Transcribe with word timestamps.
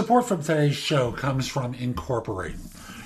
Support 0.00 0.24
from 0.28 0.42
today's 0.42 0.76
show 0.76 1.12
comes 1.12 1.46
from 1.46 1.74
Incorporate. 1.74 2.56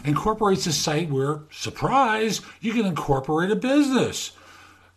Incorporate's 0.04 0.68
is 0.68 0.76
a 0.76 0.78
site 0.78 1.10
where, 1.10 1.40
surprise, 1.50 2.40
you 2.60 2.72
can 2.72 2.86
incorporate 2.86 3.50
a 3.50 3.56
business. 3.56 4.30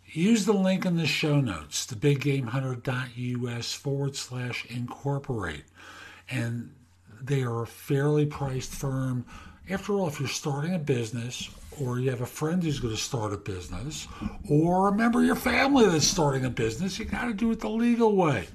Use 0.06 0.46
the 0.46 0.52
link 0.52 0.86
in 0.86 0.96
the 0.96 1.08
show 1.08 1.40
notes, 1.40 1.88
thebiggamehunter.us 1.88 3.72
forward 3.72 4.14
slash 4.14 4.64
incorporate. 4.66 5.64
And 6.30 6.72
they 7.20 7.42
are 7.42 7.62
a 7.62 7.66
fairly 7.66 8.26
priced 8.26 8.70
firm. 8.70 9.26
After 9.68 9.94
all, 9.94 10.06
if 10.06 10.20
you're 10.20 10.28
starting 10.28 10.74
a 10.74 10.78
business, 10.78 11.50
or 11.80 11.98
you 11.98 12.10
have 12.10 12.20
a 12.20 12.26
friend 12.26 12.62
who's 12.62 12.78
going 12.78 12.94
to 12.94 13.02
start 13.02 13.32
a 13.32 13.38
business, 13.38 14.06
or 14.48 14.86
a 14.86 14.94
member 14.94 15.18
of 15.18 15.26
your 15.26 15.34
family 15.34 15.86
that's 15.86 16.06
starting 16.06 16.44
a 16.44 16.50
business, 16.50 16.96
you 16.96 17.06
got 17.06 17.24
to 17.24 17.34
do 17.34 17.50
it 17.50 17.58
the 17.58 17.68
legal 17.68 18.14
way. 18.14 18.46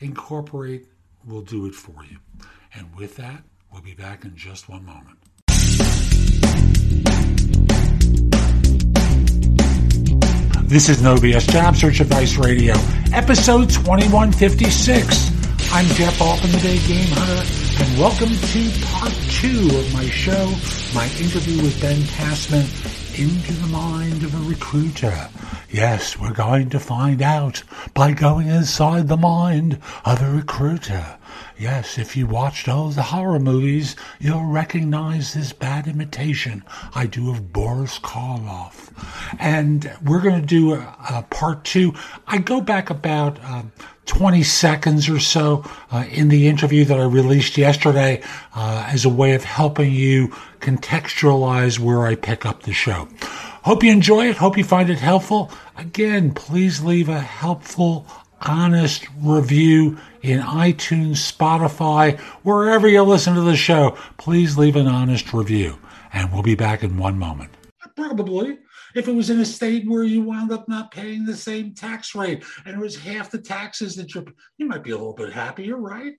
Incorporate 0.00 0.88
will 1.24 1.42
do 1.42 1.66
it 1.66 1.76
for 1.76 2.04
you. 2.04 2.18
And 2.78 2.94
with 2.94 3.16
that, 3.16 3.42
we'll 3.72 3.82
be 3.82 3.94
back 3.94 4.24
in 4.24 4.36
just 4.36 4.68
one 4.68 4.84
moment. 4.84 5.18
This 10.68 10.88
is 10.88 11.02
No 11.02 11.16
BS 11.16 11.50
Job 11.50 11.74
Search 11.74 11.98
Advice 11.98 12.36
Radio, 12.36 12.74
episode 13.12 13.68
2156. 13.70 15.72
I'm 15.72 15.86
Jeff 15.86 16.20
Altman, 16.20 16.52
the 16.52 16.58
Big 16.58 16.80
Game 16.86 17.08
Hunter, 17.08 17.82
and 17.82 17.98
welcome 17.98 18.28
to 18.28 18.86
part 18.86 19.12
two 19.28 19.76
of 19.76 19.92
my 19.92 20.04
show, 20.04 20.46
my 20.94 21.06
interview 21.18 21.60
with 21.60 21.80
Ben 21.80 22.00
Passman, 22.16 22.66
Into 23.20 23.54
the 23.54 23.72
Mind 23.72 24.22
of 24.22 24.32
a 24.34 24.48
Recruiter. 24.48 25.28
Yes, 25.68 26.16
we're 26.16 26.32
going 26.32 26.70
to 26.70 26.78
find 26.78 27.22
out 27.22 27.64
by 27.94 28.12
going 28.12 28.46
inside 28.46 29.08
the 29.08 29.16
mind 29.16 29.80
of 30.04 30.22
a 30.22 30.30
recruiter. 30.30 31.17
Yes, 31.58 31.98
if 31.98 32.16
you 32.16 32.26
watched 32.26 32.68
all 32.68 32.88
the 32.90 33.02
horror 33.02 33.40
movies, 33.40 33.96
you'll 34.18 34.44
recognize 34.44 35.34
this 35.34 35.52
bad 35.52 35.86
imitation 35.86 36.64
I 36.94 37.06
do 37.06 37.30
of 37.30 37.52
Boris 37.52 37.98
Karloff. 37.98 38.92
And 39.38 39.90
we're 40.04 40.20
going 40.20 40.40
to 40.40 40.46
do 40.46 40.74
a, 40.74 40.96
a 41.10 41.22
part 41.30 41.64
two. 41.64 41.94
I 42.26 42.38
go 42.38 42.60
back 42.60 42.90
about 42.90 43.42
um, 43.44 43.72
20 44.06 44.42
seconds 44.42 45.08
or 45.08 45.20
so 45.20 45.64
uh, 45.92 46.04
in 46.10 46.28
the 46.28 46.48
interview 46.48 46.84
that 46.86 46.98
I 46.98 47.04
released 47.04 47.58
yesterday 47.58 48.22
uh, 48.54 48.86
as 48.88 49.04
a 49.04 49.10
way 49.10 49.34
of 49.34 49.44
helping 49.44 49.92
you 49.92 50.28
contextualize 50.60 51.78
where 51.78 52.06
I 52.06 52.14
pick 52.14 52.44
up 52.44 52.62
the 52.62 52.72
show. 52.72 53.06
Hope 53.62 53.82
you 53.82 53.92
enjoy 53.92 54.28
it. 54.28 54.36
Hope 54.36 54.56
you 54.56 54.64
find 54.64 54.88
it 54.88 54.98
helpful. 54.98 55.50
Again, 55.76 56.32
please 56.32 56.82
leave 56.82 57.08
a 57.08 57.20
helpful, 57.20 58.06
honest 58.42 59.06
review 59.20 59.98
in 60.22 60.40
iTunes, 60.40 61.32
Spotify, 61.32 62.18
wherever 62.42 62.88
you 62.88 63.02
listen 63.02 63.34
to 63.34 63.40
the 63.40 63.56
show. 63.56 63.96
Please 64.16 64.58
leave 64.58 64.76
an 64.76 64.86
honest 64.86 65.32
review. 65.32 65.78
And 66.12 66.32
we'll 66.32 66.42
be 66.42 66.54
back 66.54 66.82
in 66.82 66.96
one 66.96 67.18
moment. 67.18 67.50
Probably. 67.96 68.58
If 68.94 69.06
it 69.06 69.14
was 69.14 69.30
in 69.30 69.40
a 69.40 69.44
state 69.44 69.86
where 69.86 70.02
you 70.02 70.22
wound 70.22 70.50
up 70.50 70.68
not 70.68 70.90
paying 70.90 71.24
the 71.24 71.36
same 71.36 71.74
tax 71.74 72.14
rate 72.14 72.42
and 72.64 72.74
it 72.74 72.80
was 72.80 72.96
half 72.96 73.30
the 73.30 73.38
taxes 73.38 73.94
that 73.96 74.14
you're, 74.14 74.24
you 74.56 74.66
might 74.66 74.82
be 74.82 74.90
a 74.90 74.96
little 74.96 75.12
bit 75.12 75.32
happier, 75.32 75.76
right? 75.76 76.14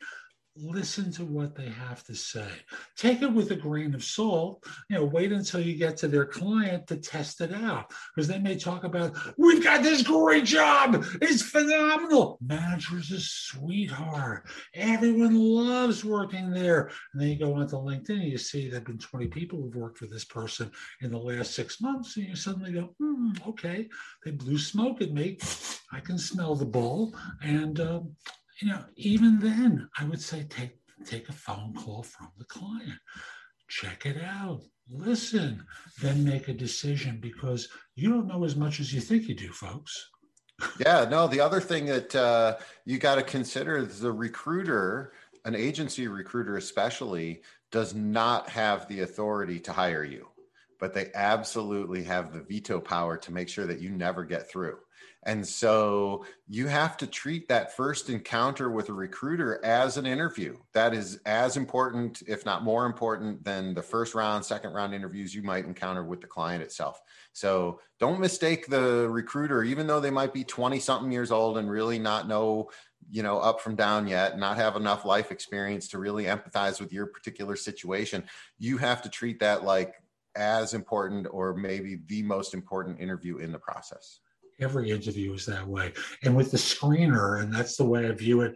Listen 0.62 1.12
to 1.14 1.26
what 1.26 1.56
they 1.56 1.70
have 1.70 2.04
to 2.06 2.16
say. 2.16 2.48
Take 2.98 3.22
it 3.22 3.32
with 3.32 3.52
a 3.52 3.56
grain 3.56 3.94
of 3.94 4.04
salt. 4.04 4.66
You 4.90 4.98
know, 4.98 5.06
wait 5.06 5.32
until 5.32 5.62
you 5.62 5.76
get 5.76 5.98
to 5.98 6.08
their 6.08 6.26
client 6.26 6.88
to 6.88 6.98
test 6.98 7.42
it 7.42 7.54
out 7.54 7.92
because 8.16 8.28
they 8.28 8.40
may 8.40 8.58
talk 8.58 8.84
about, 8.84 9.16
we've 9.38 9.64
got 9.64 9.84
this 9.84 10.04
great 10.04 10.46
job. 10.46 11.06
It's 11.22 11.42
phenomenal. 11.42 12.38
Manager's 12.42 13.12
a 13.12 13.20
sweetheart. 13.20 14.48
Everyone 14.74 15.36
loves 15.36 16.04
working 16.04 16.52
there. 16.52 16.92
And 17.14 17.22
then 17.22 17.30
you 17.30 17.40
go 17.40 17.54
onto 17.54 17.76
LinkedIn 17.76 18.10
and 18.10 18.24
you 18.24 18.38
see 18.38 18.70
there 18.70 18.80
have 18.80 18.86
been 18.88 18.98
20 18.98 19.28
people 19.28 19.62
who've 19.62 19.76
worked 19.76 19.98
for 19.98 20.08
this 20.08 20.26
person 20.26 20.72
in 21.02 21.12
the 21.12 21.18
last 21.18 21.54
six 21.54 21.82
months. 21.82 22.18
And 22.18 22.28
you 22.28 22.36
suddenly 22.36 22.74
go, 22.74 22.96
hmm, 23.00 23.32
okay, 23.48 23.88
they 24.26 24.32
blew 24.32 24.58
smoke 24.58 25.02
at 25.02 25.12
me. 25.12 25.38
I 25.92 26.00
can 26.00 26.18
smell 26.18 26.56
the 26.56 26.66
bull. 26.66 27.16
And 27.42 27.80
um, 27.80 28.16
you 28.62 28.68
know, 28.68 28.84
even 28.96 29.40
then, 29.40 29.90
I 29.98 30.06
would 30.06 30.22
say 30.22 30.46
take 30.50 30.78
take 31.06 31.30
a 31.30 31.34
phone 31.34 31.74
call 31.74 32.04
from 32.04 32.28
the 32.38 32.46
client, 32.46 33.00
check 33.70 34.06
it 34.06 34.22
out, 34.22 34.62
listen, 34.90 35.64
then 36.02 36.24
make 36.24 36.50
a 36.50 36.54
decision 36.54 37.20
because 37.22 37.70
you 37.96 38.10
don't 38.10 38.28
know 38.28 38.44
as 38.44 38.56
much 38.56 38.80
as 38.80 38.94
you 38.94 39.00
think 39.00 39.28
you 39.28 39.36
do, 39.36 39.52
folks. 39.52 40.10
yeah, 40.80 41.06
no. 41.10 41.28
The 41.28 41.40
other 41.40 41.62
thing 41.62 41.86
that 41.86 42.14
uh, 42.16 42.58
you 42.86 42.98
got 42.98 43.16
to 43.16 43.24
consider 43.24 43.78
is 43.78 44.02
the 44.02 44.12
recruiter, 44.12 45.14
an 45.46 45.56
agency 45.56 46.08
recruiter 46.08 46.58
especially, 46.58 47.42
does 47.72 47.94
not 47.94 48.50
have 48.50 48.88
the 48.88 49.02
authority 49.02 49.60
to 49.62 49.72
hire 49.72 50.04
you, 50.04 50.28
but 50.80 50.94
they 50.94 51.12
absolutely 51.14 52.04
have 52.04 52.34
the 52.34 52.42
veto 52.42 52.80
power 52.80 53.18
to 53.18 53.32
make 53.32 53.50
sure 53.50 53.68
that 53.68 53.82
you 53.82 53.90
never 53.90 54.24
get 54.24 54.50
through. 54.50 54.78
And 55.24 55.46
so 55.46 56.26
you 56.48 56.68
have 56.68 56.96
to 56.98 57.08
treat 57.08 57.50
that 57.50 57.76
first 57.76 58.10
encounter 58.10 58.72
with 58.72 58.88
a 58.88 58.94
recruiter 58.94 59.64
as 59.66 59.98
an 59.98 60.06
interview. 60.06 60.58
That 60.74 60.94
is 60.94 61.20
as 61.26 61.58
important, 61.58 62.24
if 62.26 62.46
not 62.46 62.64
more 62.64 62.86
important, 62.86 63.44
than 63.44 63.74
the 63.74 63.82
first 63.82 64.16
round, 64.16 64.46
second 64.46 64.72
round 64.72 64.94
interviews 64.94 65.36
you 65.36 65.44
might 65.44 65.66
encounter 65.66 66.06
with 66.06 66.22
the 66.22 66.28
client 66.28 66.64
itself. 66.64 67.02
So 67.34 67.82
don't 68.00 68.22
mistake 68.22 68.68
the 68.68 69.10
recruiter, 69.10 69.62
even 69.64 69.88
though 69.88 70.00
they 70.00 70.10
might 70.10 70.34
be 70.34 70.46
20 70.46 70.80
something 70.80 71.12
years 71.12 71.32
old 71.32 71.58
and 71.58 71.70
really 71.70 72.00
not 72.00 72.28
know 72.28 72.70
you 73.12 73.24
know 73.24 73.40
up 73.40 73.62
from 73.62 73.76
down 73.76 74.08
yet 74.08 74.38
not 74.38 74.58
have 74.58 74.76
enough 74.76 75.06
life 75.06 75.32
experience 75.32 75.88
to 75.88 75.98
really 75.98 76.26
empathize 76.26 76.80
with 76.80 76.92
your 76.92 77.08
particular 77.08 77.56
situation 77.56 78.24
you 78.60 78.78
have 78.78 79.02
to 79.02 79.10
treat 79.10 79.40
that 79.40 79.64
like 79.64 79.96
as 80.36 80.74
important 80.74 81.28
or 81.32 81.56
maybe 81.56 82.00
the 82.08 82.24
most 82.24 82.54
important 82.54 83.00
interview 83.00 83.38
in 83.38 83.52
the 83.52 83.60
process 83.60 84.20
every 84.60 84.92
interview 84.92 85.34
is 85.34 85.46
that 85.46 85.68
way. 85.68 85.94
And 86.24 86.36
with 86.36 86.52
the 86.52 86.58
screener, 86.58 87.42
and 87.42 87.54
that's 87.54 87.78
the 87.78 87.86
way 87.86 88.08
I 88.08 88.12
view 88.12 88.42
it 88.42 88.56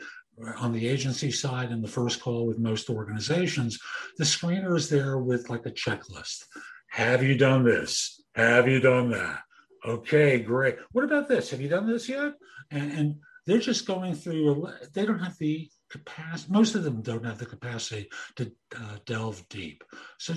on 0.58 0.74
the 0.74 0.88
agency 0.88 1.32
side 1.32 1.72
in 1.72 1.82
the 1.82 1.88
first 1.88 2.22
call 2.22 2.46
with 2.46 2.60
most 2.60 2.90
organizations, 2.90 3.80
the 4.18 4.24
screener 4.24 4.76
is 4.76 4.90
there 4.90 5.18
with 5.18 5.50
like 5.50 5.66
a 5.66 5.72
checklist. 5.72 6.46
Have 6.90 7.24
you 7.24 7.38
done 7.38 7.64
this? 7.64 8.22
Have 8.36 8.68
you 8.68 8.80
done 8.80 9.12
that? 9.12 9.40
Okay, 9.86 10.40
great. 10.40 10.78
What 10.92 11.06
about 11.06 11.28
this? 11.28 11.50
Have 11.52 11.62
you 11.62 11.70
done 11.70 11.88
this 11.88 12.08
yet? 12.08 12.34
And, 12.72 12.92
and 12.92 13.16
they're 13.46 13.60
just 13.60 13.86
going 13.86 14.16
through, 14.16 14.70
they 14.94 15.06
don't 15.06 15.20
have 15.20 15.38
the 15.38 15.70
capacity, 15.90 16.52
most 16.52 16.76
of 16.76 16.84
them 16.84 17.02
don't 17.02 17.26
have 17.26 17.38
the 17.38 17.46
capacity 17.46 18.10
to 18.38 18.52
uh, 18.76 18.98
delve 19.06 19.48
deep. 19.50 19.84
So 20.18 20.36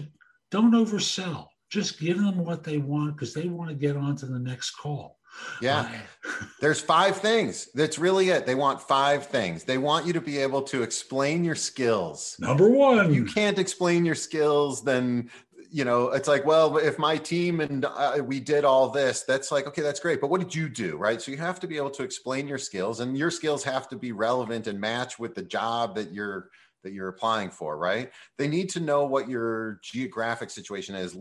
don't 0.50 0.72
oversell. 0.72 1.48
Just 1.70 1.98
give 1.98 2.18
them 2.18 2.44
what 2.44 2.62
they 2.62 2.78
want 2.78 3.16
because 3.16 3.34
they 3.34 3.48
want 3.48 3.70
to 3.70 3.76
get 3.76 3.96
on 3.96 4.16
to 4.16 4.26
the 4.26 4.38
next 4.38 4.70
call. 4.70 5.18
Yeah. 5.60 5.90
There's 6.60 6.80
five 6.80 7.16
things. 7.16 7.68
That's 7.74 7.98
really 7.98 8.30
it. 8.30 8.46
They 8.46 8.54
want 8.54 8.80
five 8.80 9.26
things. 9.26 9.64
They 9.64 9.78
want 9.78 10.06
you 10.06 10.12
to 10.12 10.20
be 10.20 10.38
able 10.38 10.62
to 10.62 10.82
explain 10.82 11.44
your 11.44 11.54
skills. 11.54 12.36
Number 12.38 12.70
one. 12.70 13.10
If 13.10 13.14
you 13.14 13.24
can't 13.24 13.58
explain 13.58 14.04
your 14.04 14.14
skills, 14.14 14.82
then 14.84 15.30
you 15.70 15.84
know 15.84 16.10
it's 16.10 16.28
like 16.28 16.46
well 16.46 16.76
if 16.76 16.98
my 16.98 17.16
team 17.16 17.60
and 17.60 17.84
uh, 17.84 18.18
we 18.24 18.38
did 18.38 18.64
all 18.64 18.88
this 18.88 19.24
that's 19.24 19.50
like 19.50 19.66
okay 19.66 19.82
that's 19.82 19.98
great 19.98 20.20
but 20.20 20.30
what 20.30 20.40
did 20.40 20.54
you 20.54 20.68
do 20.68 20.96
right 20.96 21.20
so 21.20 21.32
you 21.32 21.36
have 21.36 21.58
to 21.58 21.66
be 21.66 21.76
able 21.76 21.90
to 21.90 22.04
explain 22.04 22.46
your 22.46 22.56
skills 22.56 23.00
and 23.00 23.18
your 23.18 23.32
skills 23.32 23.64
have 23.64 23.88
to 23.88 23.96
be 23.96 24.12
relevant 24.12 24.68
and 24.68 24.80
match 24.80 25.18
with 25.18 25.34
the 25.34 25.42
job 25.42 25.94
that 25.96 26.12
you're 26.12 26.50
that 26.86 26.94
you're 26.94 27.08
applying 27.08 27.50
for, 27.50 27.76
right? 27.76 28.10
They 28.38 28.46
need 28.46 28.70
to 28.70 28.80
know 28.80 29.04
what 29.04 29.28
your 29.28 29.80
geographic 29.82 30.50
situation 30.50 30.94
is 30.94 31.16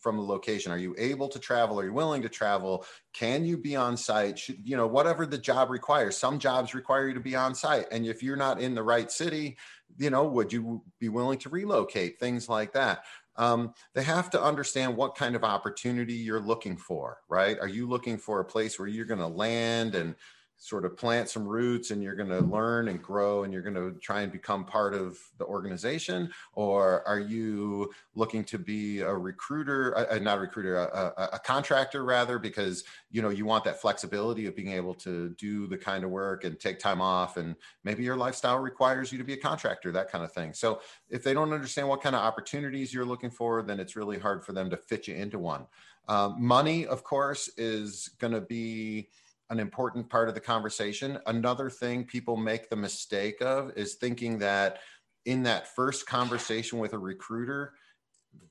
from 0.00 0.16
the 0.16 0.22
location. 0.22 0.70
Are 0.70 0.78
you 0.78 0.94
able 0.96 1.28
to 1.28 1.38
travel? 1.38 1.78
Are 1.80 1.84
you 1.84 1.92
willing 1.92 2.22
to 2.22 2.28
travel? 2.28 2.86
Can 3.12 3.44
you 3.44 3.58
be 3.58 3.74
on 3.74 3.96
site? 3.96 4.38
Should, 4.38 4.58
you 4.64 4.76
know, 4.76 4.86
whatever 4.86 5.26
the 5.26 5.38
job 5.38 5.70
requires. 5.70 6.16
Some 6.16 6.38
jobs 6.38 6.74
require 6.74 7.08
you 7.08 7.14
to 7.14 7.20
be 7.20 7.34
on 7.34 7.54
site. 7.54 7.86
And 7.90 8.06
if 8.06 8.22
you're 8.22 8.36
not 8.36 8.60
in 8.60 8.74
the 8.74 8.82
right 8.82 9.10
city, 9.10 9.58
you 9.98 10.10
know, 10.10 10.24
would 10.24 10.52
you 10.52 10.82
be 11.00 11.08
willing 11.08 11.38
to 11.40 11.48
relocate? 11.48 12.18
Things 12.18 12.48
like 12.48 12.72
that. 12.72 13.04
Um, 13.36 13.74
they 13.94 14.02
have 14.02 14.30
to 14.30 14.42
understand 14.42 14.96
what 14.96 15.16
kind 15.16 15.34
of 15.34 15.42
opportunity 15.42 16.14
you're 16.14 16.40
looking 16.40 16.76
for, 16.76 17.18
right? 17.28 17.58
Are 17.58 17.68
you 17.68 17.88
looking 17.88 18.18
for 18.18 18.40
a 18.40 18.44
place 18.44 18.78
where 18.78 18.88
you're 18.88 19.06
going 19.06 19.20
to 19.20 19.26
land 19.26 19.94
and 19.94 20.14
sort 20.62 20.84
of 20.84 20.96
plant 20.96 21.28
some 21.28 21.46
roots 21.46 21.90
and 21.90 22.00
you're 22.00 22.14
going 22.14 22.28
to 22.28 22.38
learn 22.38 22.86
and 22.86 23.02
grow 23.02 23.42
and 23.42 23.52
you're 23.52 23.62
going 23.62 23.74
to 23.74 23.98
try 23.98 24.20
and 24.20 24.30
become 24.30 24.64
part 24.64 24.94
of 24.94 25.18
the 25.38 25.44
organization? 25.44 26.30
Or 26.54 27.02
are 27.04 27.18
you 27.18 27.90
looking 28.14 28.44
to 28.44 28.58
be 28.58 29.00
a 29.00 29.12
recruiter 29.12 29.98
uh, 29.98 30.16
not 30.20 30.38
a 30.38 30.40
recruiter 30.40 30.76
a, 30.76 31.12
a, 31.16 31.28
a, 31.32 31.38
contractor 31.40 32.04
rather 32.04 32.38
because 32.38 32.84
you 33.10 33.22
know 33.22 33.30
you 33.30 33.44
want 33.44 33.64
that 33.64 33.80
flexibility 33.80 34.46
of 34.46 34.54
being 34.54 34.70
able 34.70 34.94
to 34.94 35.30
do 35.30 35.66
the 35.66 35.76
kind 35.76 36.04
of 36.04 36.10
work 36.10 36.44
and 36.44 36.60
take 36.60 36.78
time 36.78 37.00
off 37.00 37.38
and 37.38 37.56
maybe 37.82 38.04
your 38.04 38.16
lifestyle 38.16 38.60
requires 38.60 39.10
you 39.10 39.18
to 39.18 39.24
be 39.24 39.32
a 39.32 39.36
contractor 39.36 39.90
that 39.90 40.12
kind 40.12 40.22
of 40.22 40.30
thing? 40.30 40.54
So 40.54 40.80
if 41.10 41.24
they 41.24 41.34
don't 41.34 41.52
understand 41.52 41.88
what 41.88 42.02
kind 42.02 42.14
of 42.14 42.22
opportunities 42.22 42.94
you're 42.94 43.04
looking 43.04 43.30
for 43.30 43.62
then 43.62 43.80
it's 43.80 43.96
really 43.96 44.18
hard 44.18 44.44
for 44.44 44.52
them 44.52 44.70
to 44.70 44.76
fit 44.76 45.08
you 45.08 45.16
into 45.16 45.40
one. 45.40 45.66
Um, 46.06 46.36
money 46.38 46.86
of 46.86 47.02
course 47.02 47.50
is 47.56 48.10
going 48.20 48.32
to 48.32 48.40
be 48.40 49.08
an 49.52 49.60
important 49.60 50.08
part 50.08 50.30
of 50.30 50.34
the 50.34 50.40
conversation. 50.40 51.18
Another 51.26 51.68
thing 51.68 52.04
people 52.04 52.38
make 52.38 52.70
the 52.70 52.76
mistake 52.76 53.42
of 53.42 53.70
is 53.76 53.94
thinking 53.94 54.38
that 54.38 54.78
in 55.26 55.42
that 55.42 55.68
first 55.68 56.06
conversation 56.06 56.78
with 56.78 56.94
a 56.94 56.98
recruiter, 56.98 57.74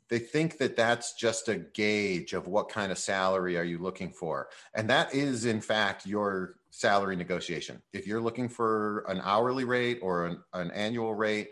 they 0.09 0.19
think 0.19 0.59
that 0.59 0.75
that's 0.75 1.13
just 1.13 1.48
a 1.48 1.56
gauge 1.56 2.33
of 2.33 2.45
what 2.45 2.69
kind 2.69 2.92
of 2.92 3.00
salary 3.00 3.57
are 3.57 3.63
you 3.63 3.80
looking 3.80 4.12
for 4.12 4.50
and 4.75 4.89
that 4.89 5.13
is 5.15 5.45
in 5.45 5.62
fact 5.62 6.06
your 6.06 6.56
salary 6.69 7.15
negotiation 7.15 7.81
if 7.94 8.06
you're 8.06 8.21
looking 8.21 8.50
for 8.50 9.06
an 9.07 9.21
hourly 9.24 9.63
rate 9.63 10.00
or 10.01 10.25
an, 10.25 10.38
an 10.54 10.69
annual 10.71 11.15
rate 11.15 11.51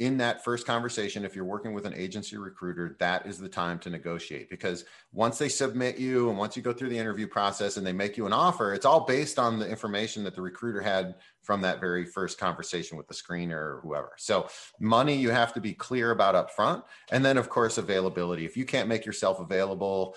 in 0.00 0.16
that 0.16 0.42
first 0.42 0.66
conversation, 0.66 1.26
if 1.26 1.36
you're 1.36 1.44
working 1.44 1.74
with 1.74 1.84
an 1.84 1.92
agency 1.94 2.38
recruiter, 2.38 2.96
that 3.00 3.26
is 3.26 3.38
the 3.38 3.48
time 3.48 3.78
to 3.78 3.90
negotiate 3.90 4.48
because 4.48 4.86
once 5.12 5.36
they 5.36 5.48
submit 5.48 5.98
you 5.98 6.30
and 6.30 6.38
once 6.38 6.56
you 6.56 6.62
go 6.62 6.72
through 6.72 6.88
the 6.88 6.98
interview 6.98 7.26
process 7.26 7.76
and 7.76 7.86
they 7.86 7.92
make 7.92 8.16
you 8.16 8.24
an 8.24 8.32
offer, 8.32 8.72
it's 8.72 8.86
all 8.86 9.04
based 9.04 9.38
on 9.38 9.58
the 9.58 9.68
information 9.68 10.24
that 10.24 10.34
the 10.34 10.40
recruiter 10.40 10.80
had 10.80 11.16
from 11.42 11.60
that 11.60 11.80
very 11.80 12.06
first 12.06 12.38
conversation 12.38 12.96
with 12.96 13.08
the 13.08 13.14
screener 13.14 13.52
or 13.52 13.80
whoever. 13.82 14.12
So, 14.16 14.48
money 14.80 15.14
you 15.14 15.30
have 15.30 15.52
to 15.52 15.60
be 15.60 15.74
clear 15.74 16.12
about 16.12 16.34
up 16.34 16.50
front. 16.50 16.82
And 17.12 17.22
then, 17.22 17.36
of 17.36 17.50
course, 17.50 17.76
availability. 17.76 18.46
If 18.46 18.56
you 18.56 18.64
can't 18.64 18.88
make 18.88 19.04
yourself 19.04 19.38
available, 19.38 20.16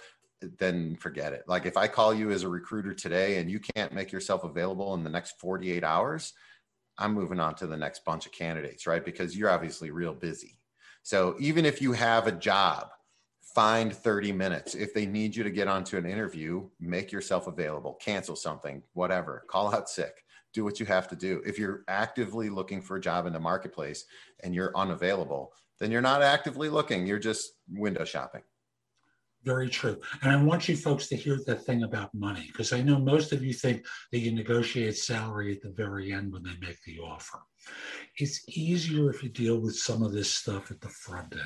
then 0.58 0.96
forget 0.96 1.34
it. 1.34 1.44
Like 1.48 1.66
if 1.66 1.76
I 1.76 1.88
call 1.88 2.14
you 2.14 2.32
as 2.32 2.44
a 2.44 2.50
recruiter 2.50 2.94
today 2.94 3.40
and 3.40 3.52
you 3.52 3.60
can't 3.60 3.94
make 3.94 4.12
yourself 4.12 4.44
available 4.44 4.94
in 4.94 5.04
the 5.04 5.10
next 5.10 5.40
48 5.40 5.84
hours, 5.84 6.34
I'm 6.98 7.14
moving 7.14 7.40
on 7.40 7.56
to 7.56 7.68
the 7.68 7.78
next 7.78 8.06
bunch 8.06 8.26
of 8.26 8.32
candidates, 8.32 8.86
right? 8.86 9.04
Because 9.04 9.36
you're 9.36 9.50
obviously 9.50 9.92
real 9.92 10.14
busy. 10.14 10.58
So 11.02 11.36
even 11.40 11.66
if 11.66 11.82
you 11.82 11.92
have 11.94 12.28
a 12.28 12.32
job, 12.32 12.90
find 13.42 13.94
30 13.94 14.32
minutes. 14.32 14.74
If 14.74 14.94
they 14.94 15.06
need 15.06 15.36
you 15.36 15.44
to 15.44 15.52
get 15.52 15.68
onto 15.68 15.98
an 15.98 16.06
interview, 16.06 16.70
make 16.80 17.12
yourself 17.12 17.48
available, 17.48 17.96
cancel 18.02 18.36
something, 18.36 18.82
whatever, 18.94 19.44
call 19.48 19.74
out 19.74 19.90
sick, 19.90 20.24
do 20.54 20.64
what 20.64 20.80
you 20.80 20.86
have 20.86 21.08
to 21.10 21.16
do. 21.16 21.42
If 21.46 21.60
you're 21.60 21.84
actively 21.88 22.50
looking 22.50 22.82
for 22.82 22.98
a 22.98 23.02
job 23.02 23.26
in 23.26 23.34
the 23.34 23.40
marketplace 23.40 24.06
and 24.44 24.56
you're 24.56 24.76
unavailable, 24.76 25.52
then 25.80 25.92
you're 25.92 26.02
not 26.02 26.22
actively 26.22 26.70
looking, 26.70 27.06
you're 27.06 27.20
just 27.20 27.54
window 27.70 28.06
shopping. 28.06 28.42
Very 29.46 29.70
true. 29.70 30.00
And 30.22 30.32
I 30.32 30.42
want 30.42 30.70
you 30.70 30.78
folks 30.78 31.08
to 31.10 31.18
hear 31.18 31.38
the 31.46 31.56
thing 31.56 31.84
about 31.84 32.14
money, 32.14 32.46
because 32.48 32.72
I 32.72 32.82
know 32.82 32.98
most 32.98 33.34
of 33.34 33.44
you 33.44 33.52
think 33.54 33.86
that 34.12 34.20
you 34.20 34.32
negotiate 34.32 34.98
salary 34.98 35.54
at 35.54 35.62
the 35.62 35.72
very 35.72 36.14
end 36.14 36.32
when 36.32 36.44
they 36.44 36.56
make 36.62 36.82
the 36.86 37.00
offer. 37.00 37.40
It's 38.18 38.42
easier 38.48 39.10
if 39.10 39.22
you 39.22 39.30
deal 39.30 39.60
with 39.60 39.76
some 39.76 40.02
of 40.02 40.14
this 40.14 40.34
stuff 40.34 40.72
at 40.72 40.80
the 40.80 40.90
front 40.90 41.34
end. 41.34 41.42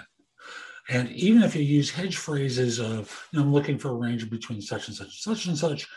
And 0.89 1.11
even 1.11 1.41
if 1.41 1.55
you 1.55 1.63
use 1.63 1.89
hedge 1.91 2.17
phrases 2.17 2.79
of, 2.79 3.27
you 3.31 3.39
know, 3.39 3.45
I'm 3.45 3.53
looking 3.53 3.77
for 3.77 3.89
a 3.89 3.95
range 3.95 4.29
between 4.29 4.61
such 4.61 4.88
and 4.88 4.95
such, 4.95 5.07
and 5.07 5.38
such 5.38 5.47
and 5.47 5.57
such, 5.57 5.88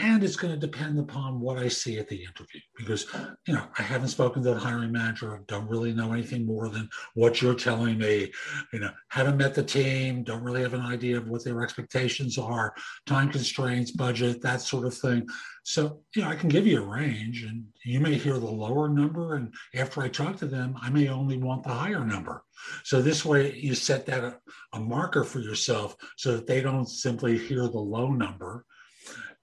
and 0.00 0.24
it's 0.24 0.36
going 0.36 0.52
to 0.52 0.58
depend 0.58 0.98
upon 0.98 1.40
what 1.40 1.58
I 1.58 1.68
see 1.68 1.98
at 1.98 2.08
the 2.08 2.24
interview 2.24 2.60
because, 2.76 3.06
you 3.46 3.52
know, 3.52 3.64
I 3.78 3.82
haven't 3.82 4.08
spoken 4.08 4.42
to 4.42 4.54
the 4.54 4.58
hiring 4.58 4.92
manager. 4.92 5.34
I 5.34 5.40
don't 5.46 5.68
really 5.68 5.92
know 5.92 6.12
anything 6.12 6.46
more 6.46 6.68
than 6.68 6.88
what 7.14 7.42
you're 7.42 7.54
telling 7.54 7.98
me. 7.98 8.32
You 8.72 8.80
know, 8.80 8.90
haven't 9.08 9.36
met 9.36 9.54
the 9.54 9.62
team, 9.62 10.22
don't 10.22 10.42
really 10.42 10.62
have 10.62 10.74
an 10.74 10.80
idea 10.80 11.18
of 11.18 11.28
what 11.28 11.44
their 11.44 11.62
expectations 11.62 12.38
are, 12.38 12.74
time 13.06 13.30
constraints, 13.30 13.90
budget, 13.90 14.40
that 14.40 14.62
sort 14.62 14.86
of 14.86 14.94
thing. 14.96 15.26
So, 15.64 16.00
you 16.16 16.22
know, 16.22 16.28
I 16.28 16.36
can 16.36 16.48
give 16.48 16.66
you 16.66 16.82
a 16.82 16.86
range 16.86 17.44
and 17.44 17.64
you 17.84 18.00
may 18.00 18.14
hear 18.14 18.38
the 18.38 18.46
lower 18.46 18.88
number. 18.88 19.34
And 19.34 19.52
after 19.74 20.00
I 20.00 20.08
talk 20.08 20.38
to 20.38 20.46
them, 20.46 20.76
I 20.80 20.88
may 20.88 21.08
only 21.08 21.36
want 21.36 21.62
the 21.62 21.70
higher 21.70 22.04
number. 22.04 22.44
So 22.84 23.02
this 23.02 23.24
way 23.24 23.54
you 23.54 23.74
set 23.74 24.06
that 24.06 24.24
a, 24.24 24.38
a 24.72 24.80
marker 24.80 25.24
for 25.24 25.40
yourself 25.40 25.96
so 26.16 26.32
that 26.32 26.46
they 26.46 26.62
don't 26.62 26.88
simply 26.88 27.36
hear 27.36 27.68
the 27.68 27.78
low 27.78 28.08
number 28.10 28.64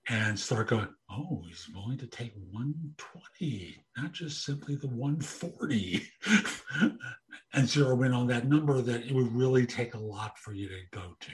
and 0.09 0.39
start 0.39 0.69
going, 0.69 0.87
oh, 1.11 1.43
he's 1.47 1.67
willing 1.73 1.97
to 1.97 2.07
take 2.07 2.33
120, 2.51 3.77
not 3.97 4.13
just 4.13 4.45
simply 4.45 4.75
the 4.75 4.87
140, 4.87 6.07
and 7.53 7.67
zero 7.67 8.01
in 8.03 8.13
on 8.13 8.27
that 8.27 8.47
number 8.47 8.81
that 8.81 9.05
it 9.05 9.13
would 9.13 9.33
really 9.35 9.65
take 9.65 9.93
a 9.93 9.99
lot 9.99 10.37
for 10.37 10.53
you 10.53 10.67
to 10.69 10.79
go 10.91 11.15
to. 11.19 11.31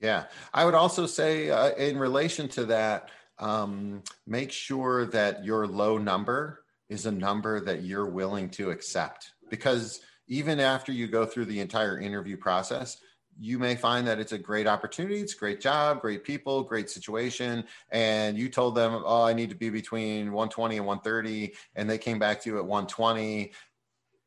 Yeah. 0.00 0.24
I 0.52 0.64
would 0.64 0.74
also 0.74 1.06
say, 1.06 1.50
uh, 1.50 1.70
in 1.70 1.98
relation 1.98 2.48
to 2.50 2.66
that, 2.66 3.10
um, 3.38 4.02
make 4.26 4.52
sure 4.52 5.06
that 5.06 5.44
your 5.44 5.66
low 5.66 5.98
number 5.98 6.64
is 6.88 7.06
a 7.06 7.12
number 7.12 7.60
that 7.60 7.82
you're 7.82 8.10
willing 8.10 8.48
to 8.50 8.70
accept 8.70 9.32
because 9.50 10.00
even 10.28 10.60
after 10.60 10.92
you 10.92 11.08
go 11.08 11.26
through 11.26 11.46
the 11.46 11.60
entire 11.60 11.98
interview 11.98 12.36
process, 12.36 12.98
you 13.40 13.58
may 13.58 13.74
find 13.76 14.06
that 14.06 14.18
it's 14.18 14.32
a 14.32 14.38
great 14.38 14.66
opportunity, 14.66 15.20
it's 15.20 15.34
a 15.34 15.38
great 15.38 15.60
job, 15.60 16.00
great 16.00 16.24
people, 16.24 16.62
great 16.62 16.90
situation. 16.90 17.64
And 17.90 18.38
you 18.38 18.48
told 18.48 18.74
them, 18.74 19.02
oh, 19.04 19.22
I 19.22 19.32
need 19.32 19.50
to 19.50 19.56
be 19.56 19.70
between 19.70 20.32
120 20.32 20.76
and 20.76 20.86
130, 20.86 21.54
and 21.76 21.88
they 21.88 21.98
came 21.98 22.18
back 22.18 22.42
to 22.42 22.50
you 22.50 22.58
at 22.58 22.64
120. 22.64 23.52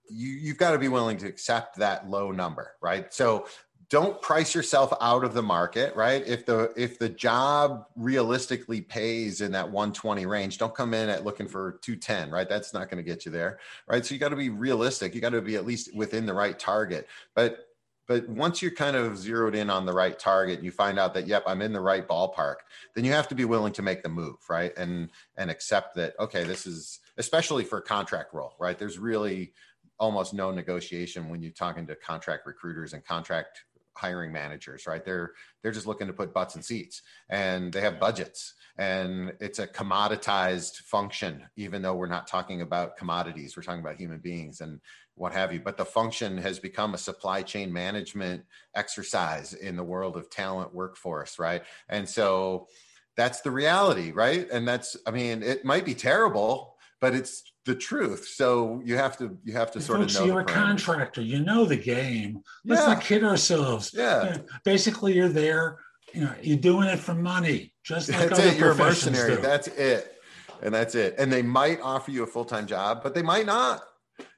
You, 0.10 0.30
you've 0.30 0.58
got 0.58 0.72
to 0.72 0.80
be 0.80 0.88
willing 0.88 1.18
to 1.18 1.28
accept 1.28 1.78
that 1.78 2.10
low 2.10 2.32
number, 2.32 2.74
right? 2.82 3.14
So 3.14 3.46
don't 3.90 4.22
price 4.22 4.54
yourself 4.54 4.94
out 5.00 5.24
of 5.24 5.34
the 5.34 5.42
market 5.42 5.96
right 5.96 6.26
if 6.28 6.46
the 6.46 6.74
if 6.76 7.00
the 7.00 7.08
job 7.08 7.86
realistically 7.96 8.82
pays 8.82 9.40
in 9.40 9.52
that 9.54 9.66
120 9.66 10.26
range 10.26 10.58
don't 10.58 10.76
come 10.76 10.94
in 10.94 11.08
at 11.08 11.24
looking 11.24 11.48
for 11.48 11.80
210 11.82 12.30
right 12.30 12.50
that's 12.50 12.74
not 12.74 12.90
going 12.90 13.02
to 13.02 13.10
get 13.10 13.26
you 13.26 13.32
there 13.32 13.60
right 13.88 14.06
so 14.06 14.14
you 14.14 14.20
got 14.20 14.30
to 14.30 14.36
be 14.36 14.50
realistic 14.50 15.16
you 15.16 15.22
got 15.22 15.30
to 15.30 15.42
be 15.42 15.56
at 15.56 15.66
least 15.66 15.96
within 15.96 16.26
the 16.26 16.34
right 16.34 16.60
target 16.60 17.08
but 17.34 17.68
but 18.08 18.28
once 18.30 18.62
you're 18.62 18.72
kind 18.72 18.96
of 18.96 19.18
zeroed 19.18 19.56
in 19.56 19.70
on 19.70 19.86
the 19.86 19.94
right 19.94 20.18
target 20.18 20.64
you 20.64 20.72
find 20.72 20.98
out 20.98 21.14
that 21.14 21.28
yep 21.28 21.44
i'm 21.46 21.62
in 21.62 21.74
the 21.74 21.80
right 21.80 22.08
ballpark 22.08 22.58
then 22.96 23.06
you 23.06 23.12
have 23.12 23.28
to 23.28 23.36
be 23.36 23.46
willing 23.46 23.74
to 23.74 23.82
make 23.82 24.04
the 24.04 24.10
move 24.10 24.38
right? 24.50 24.76
And 24.78 25.10
and 25.38 25.50
accept 25.50 25.96
that 25.96 26.14
okay 26.20 26.44
this 26.44 26.66
is 26.66 27.00
especially 27.18 27.64
for 27.64 27.82
contract 27.82 28.34
role 28.34 28.56
right? 28.60 28.78
There's 28.78 28.98
really 28.98 29.54
almost 30.00 30.34
no 30.34 30.52
negotiation 30.52 31.30
when 31.30 31.42
you're 31.42 31.52
talking 31.52 31.88
to 31.88 31.96
contract 31.96 32.46
recruiters 32.46 32.94
and 32.94 33.04
contract 33.06 33.64
hiring 33.96 34.32
managers 34.32 34.88
right? 34.88 35.04
They're 35.04 35.32
they're 35.62 35.72
just 35.72 35.88
looking 35.88 36.08
to 36.08 36.14
put 36.14 36.34
butts 36.34 36.56
in 36.56 36.62
seats 36.62 37.02
and 37.30 37.72
they 37.72 37.82
have 37.82 38.00
budgets 38.00 38.54
and 38.78 39.34
it's 39.40 39.60
a 39.60 39.68
commoditized 39.68 40.78
function 40.78 41.44
even 41.56 41.82
though 41.82 41.96
we're 41.96 42.08
not 42.08 42.28
talking 42.28 42.62
about 42.62 42.96
commodities 42.96 43.58
we're 43.58 43.64
talking 43.64 43.82
about 43.82 43.96
human 43.96 44.20
beings 44.20 44.62
and 44.62 44.80
what 45.18 45.34
have 45.34 45.52
you. 45.52 45.60
But 45.60 45.78
the 45.78 45.86
function 45.86 46.38
has 46.38 46.60
become 46.60 46.94
a 46.94 46.98
supply 46.98 47.42
chain 47.42 47.74
management 47.74 48.44
exercise 48.76 49.54
in 49.54 49.76
the 49.76 49.84
world 49.84 50.16
of 50.16 50.30
talent 50.30 50.74
workforce, 50.74 51.40
right? 51.40 51.64
And 51.90 52.08
so 52.08 52.68
that's 53.16 53.42
the 53.42 53.52
reality, 53.52 54.12
right? 54.12 54.48
And 54.50 54.68
that's, 54.68 54.96
I 55.06 55.12
mean, 55.12 55.42
it 55.42 55.66
might 55.66 55.86
be 55.86 55.96
terrible, 55.96 56.76
but 57.02 57.16
it's 57.16 57.52
the 57.66 57.76
truth. 57.76 58.28
So 58.28 58.82
you 58.86 58.96
have 58.96 59.18
to, 59.18 59.38
you 59.44 59.54
have 59.54 59.72
to 59.72 59.82
sort 59.82 60.00
folks, 60.00 60.16
of 60.16 60.22
know. 60.22 60.28
You're 60.28 60.42
a 60.42 60.46
contractor. 60.46 61.22
You 61.22 61.44
know 61.44 61.66
the 61.66 61.78
game. 61.78 62.42
Let's 62.64 62.84
yeah. 62.84 62.94
not 62.94 63.04
kid 63.04 63.24
ourselves. 63.24 63.92
Yeah. 63.94 64.38
Basically, 64.64 65.14
you're 65.14 65.30
there. 65.30 65.80
You 66.14 66.22
know, 66.22 66.34
you're 66.42 66.58
doing 66.58 66.88
it 66.88 67.00
for 67.00 67.14
money. 67.14 67.74
Just 67.84 68.10
like 68.10 68.30
that's 68.30 68.40
other 68.40 68.50
it. 68.50 68.58
You're 68.58 68.72
a 68.72 68.76
mercenary. 68.76 69.36
Do. 69.36 69.42
That's 69.42 69.68
it. 69.68 70.14
And 70.62 70.74
that's 70.74 70.96
it. 70.96 71.16
And 71.18 71.32
they 71.32 71.42
might 71.42 71.80
offer 71.82 72.12
you 72.12 72.24
a 72.24 72.28
full 72.28 72.46
time 72.46 72.66
job, 72.66 73.02
but 73.04 73.14
they 73.14 73.22
might 73.22 73.46
not. 73.46 73.82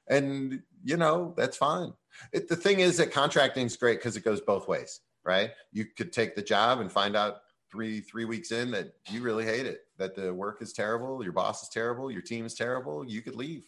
And 0.08 0.62
you 0.84 0.96
know, 0.96 1.34
that's 1.36 1.56
fine. 1.56 1.92
It, 2.32 2.48
the 2.48 2.56
thing 2.56 2.80
is 2.80 2.96
that 2.98 3.12
contracting 3.12 3.66
is 3.66 3.76
great 3.76 3.98
because 3.98 4.16
it 4.16 4.24
goes 4.24 4.40
both 4.40 4.68
ways, 4.68 5.00
right? 5.24 5.50
You 5.72 5.86
could 5.86 6.12
take 6.12 6.34
the 6.34 6.42
job 6.42 6.80
and 6.80 6.90
find 6.90 7.16
out 7.16 7.38
three 7.70 8.00
three 8.00 8.24
weeks 8.24 8.50
in 8.50 8.70
that 8.72 8.92
you 9.08 9.22
really 9.22 9.44
hate 9.44 9.66
it, 9.66 9.80
that 9.98 10.14
the 10.14 10.34
work 10.34 10.60
is 10.60 10.72
terrible, 10.72 11.22
your 11.22 11.32
boss 11.32 11.62
is 11.62 11.68
terrible, 11.68 12.10
your 12.10 12.22
team 12.22 12.44
is 12.44 12.54
terrible. 12.54 13.04
You 13.08 13.22
could 13.22 13.36
leave. 13.36 13.64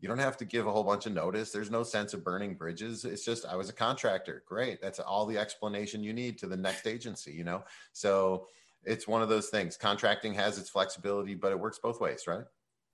You 0.00 0.08
don't 0.08 0.18
have 0.18 0.36
to 0.36 0.44
give 0.44 0.66
a 0.66 0.72
whole 0.72 0.84
bunch 0.84 1.06
of 1.06 1.12
notice. 1.12 1.50
There's 1.50 1.70
no 1.70 1.82
sense 1.82 2.14
of 2.14 2.22
burning 2.22 2.54
bridges. 2.54 3.04
It's 3.04 3.24
just 3.24 3.44
I 3.44 3.56
was 3.56 3.68
a 3.68 3.72
contractor. 3.72 4.44
Great. 4.46 4.80
That's 4.80 5.00
all 5.00 5.26
the 5.26 5.38
explanation 5.38 6.04
you 6.04 6.12
need 6.12 6.38
to 6.38 6.46
the 6.46 6.56
next 6.56 6.86
agency, 6.86 7.32
you 7.32 7.44
know? 7.44 7.64
So 7.92 8.46
it's 8.84 9.08
one 9.08 9.22
of 9.22 9.28
those 9.28 9.48
things. 9.48 9.76
Contracting 9.76 10.34
has 10.34 10.56
its 10.56 10.70
flexibility, 10.70 11.34
but 11.34 11.50
it 11.50 11.58
works 11.58 11.80
both 11.82 12.00
ways, 12.00 12.24
right? 12.28 12.44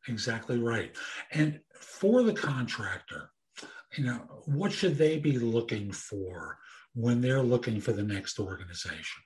Exactly 0.09 0.59
right. 0.59 0.97
And 1.33 1.61
for 1.79 2.23
the 2.23 2.33
contractor, 2.33 3.31
you 3.97 4.05
know, 4.05 4.21
what 4.47 4.73
should 4.73 4.97
they 4.97 5.19
be 5.19 5.39
looking 5.39 5.93
for 5.93 6.59
when 6.95 7.21
they're 7.21 7.43
looking 7.43 7.81
for 7.81 7.93
the 7.93 8.03
next 8.03 8.39
organization? 8.39 9.24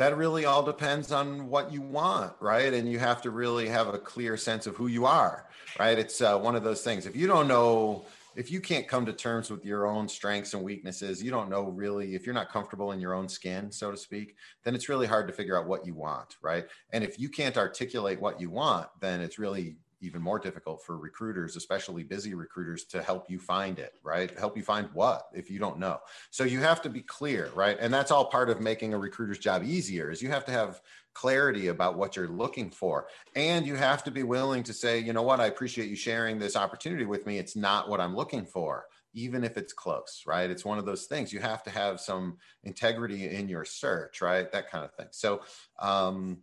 That 0.00 0.16
really 0.16 0.46
all 0.46 0.62
depends 0.62 1.12
on 1.12 1.50
what 1.50 1.70
you 1.70 1.82
want, 1.82 2.32
right? 2.40 2.72
And 2.72 2.90
you 2.90 2.98
have 2.98 3.20
to 3.20 3.30
really 3.30 3.68
have 3.68 3.88
a 3.88 3.98
clear 3.98 4.34
sense 4.38 4.66
of 4.66 4.74
who 4.74 4.86
you 4.86 5.04
are, 5.04 5.46
right? 5.78 5.98
It's 5.98 6.22
uh, 6.22 6.38
one 6.38 6.56
of 6.56 6.64
those 6.64 6.80
things. 6.80 7.04
If 7.04 7.14
you 7.14 7.26
don't 7.26 7.46
know, 7.46 8.06
if 8.34 8.50
you 8.50 8.62
can't 8.62 8.88
come 8.88 9.04
to 9.04 9.12
terms 9.12 9.50
with 9.50 9.62
your 9.62 9.86
own 9.86 10.08
strengths 10.08 10.54
and 10.54 10.62
weaknesses, 10.62 11.22
you 11.22 11.30
don't 11.30 11.50
know 11.50 11.64
really, 11.64 12.14
if 12.14 12.24
you're 12.24 12.34
not 12.34 12.48
comfortable 12.48 12.92
in 12.92 12.98
your 12.98 13.12
own 13.12 13.28
skin, 13.28 13.70
so 13.70 13.90
to 13.90 13.96
speak, 13.98 14.36
then 14.64 14.74
it's 14.74 14.88
really 14.88 15.06
hard 15.06 15.26
to 15.26 15.34
figure 15.34 15.58
out 15.58 15.66
what 15.66 15.84
you 15.84 15.92
want, 15.92 16.38
right? 16.40 16.64
And 16.94 17.04
if 17.04 17.20
you 17.20 17.28
can't 17.28 17.58
articulate 17.58 18.18
what 18.22 18.40
you 18.40 18.48
want, 18.48 18.88
then 19.02 19.20
it's 19.20 19.38
really 19.38 19.76
even 20.00 20.22
more 20.22 20.38
difficult 20.38 20.82
for 20.84 20.96
recruiters, 20.96 21.56
especially 21.56 22.02
busy 22.02 22.34
recruiters, 22.34 22.84
to 22.84 23.02
help 23.02 23.30
you 23.30 23.38
find 23.38 23.78
it, 23.78 23.94
right? 24.02 24.36
Help 24.38 24.56
you 24.56 24.62
find 24.62 24.88
what 24.92 25.26
if 25.32 25.50
you 25.50 25.58
don't 25.58 25.78
know. 25.78 25.98
So 26.30 26.44
you 26.44 26.60
have 26.60 26.82
to 26.82 26.88
be 26.88 27.02
clear, 27.02 27.50
right? 27.54 27.76
And 27.80 27.92
that's 27.92 28.10
all 28.10 28.24
part 28.24 28.50
of 28.50 28.60
making 28.60 28.94
a 28.94 28.98
recruiter's 28.98 29.38
job 29.38 29.62
easier 29.64 30.10
is 30.10 30.22
you 30.22 30.30
have 30.30 30.44
to 30.46 30.52
have 30.52 30.80
clarity 31.12 31.68
about 31.68 31.98
what 31.98 32.16
you're 32.16 32.28
looking 32.28 32.70
for. 32.70 33.08
And 33.34 33.66
you 33.66 33.74
have 33.74 34.04
to 34.04 34.10
be 34.10 34.22
willing 34.22 34.62
to 34.64 34.72
say, 34.72 34.98
you 34.98 35.12
know 35.12 35.22
what, 35.22 35.40
I 35.40 35.46
appreciate 35.46 35.88
you 35.88 35.96
sharing 35.96 36.38
this 36.38 36.56
opportunity 36.56 37.04
with 37.04 37.26
me. 37.26 37.38
It's 37.38 37.56
not 37.56 37.88
what 37.88 38.00
I'm 38.00 38.14
looking 38.14 38.46
for 38.46 38.86
even 39.12 39.44
if 39.44 39.56
it's 39.56 39.72
close, 39.72 40.22
right? 40.26 40.50
It's 40.50 40.64
one 40.64 40.78
of 40.78 40.86
those 40.86 41.06
things 41.06 41.32
you 41.32 41.40
have 41.40 41.62
to 41.64 41.70
have 41.70 42.00
some 42.00 42.38
integrity 42.62 43.28
in 43.28 43.48
your 43.48 43.64
search, 43.64 44.20
right? 44.20 44.50
That 44.52 44.70
kind 44.70 44.84
of 44.84 44.94
thing. 44.94 45.08
So, 45.10 45.42
um, 45.78 46.38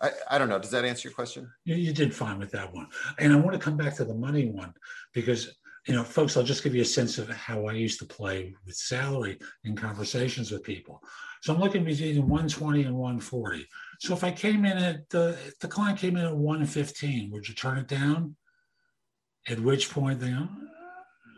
I, 0.00 0.10
I 0.30 0.38
don't 0.38 0.48
know. 0.48 0.58
Does 0.58 0.70
that 0.70 0.84
answer 0.84 1.08
your 1.08 1.14
question? 1.14 1.50
You, 1.64 1.74
you 1.74 1.92
did 1.92 2.14
fine 2.14 2.38
with 2.38 2.52
that 2.52 2.72
one. 2.72 2.86
And 3.18 3.32
I 3.32 3.36
want 3.36 3.52
to 3.52 3.58
come 3.58 3.76
back 3.76 3.96
to 3.96 4.04
the 4.04 4.14
money 4.14 4.46
one 4.46 4.72
because, 5.12 5.56
you 5.86 5.94
know, 5.94 6.04
folks, 6.04 6.36
I'll 6.36 6.44
just 6.44 6.62
give 6.62 6.74
you 6.74 6.82
a 6.82 6.86
sense 6.86 7.18
of 7.18 7.28
how 7.30 7.66
I 7.66 7.72
used 7.72 7.98
to 8.00 8.06
play 8.06 8.54
with 8.64 8.76
salary 8.76 9.38
in 9.64 9.74
conversations 9.74 10.50
with 10.52 10.62
people. 10.62 11.02
So 11.42 11.54
I'm 11.54 11.60
looking 11.60 11.84
between 11.84 12.16
120 12.16 12.84
and 12.84 12.94
140. 12.94 13.66
So 14.00 14.14
if 14.14 14.24
I 14.24 14.30
came 14.30 14.64
in 14.64 14.76
at 14.78 15.08
the, 15.08 15.36
if 15.46 15.58
the 15.58 15.68
client 15.68 15.98
came 15.98 16.16
in 16.16 16.26
at 16.26 16.36
115, 16.36 17.30
would 17.30 17.48
you 17.48 17.54
turn 17.54 17.78
it 17.78 17.88
down? 17.88 18.36
At 19.48 19.60
which 19.60 19.90
point 19.90 20.20
they, 20.20 20.34
oh, 20.34 20.48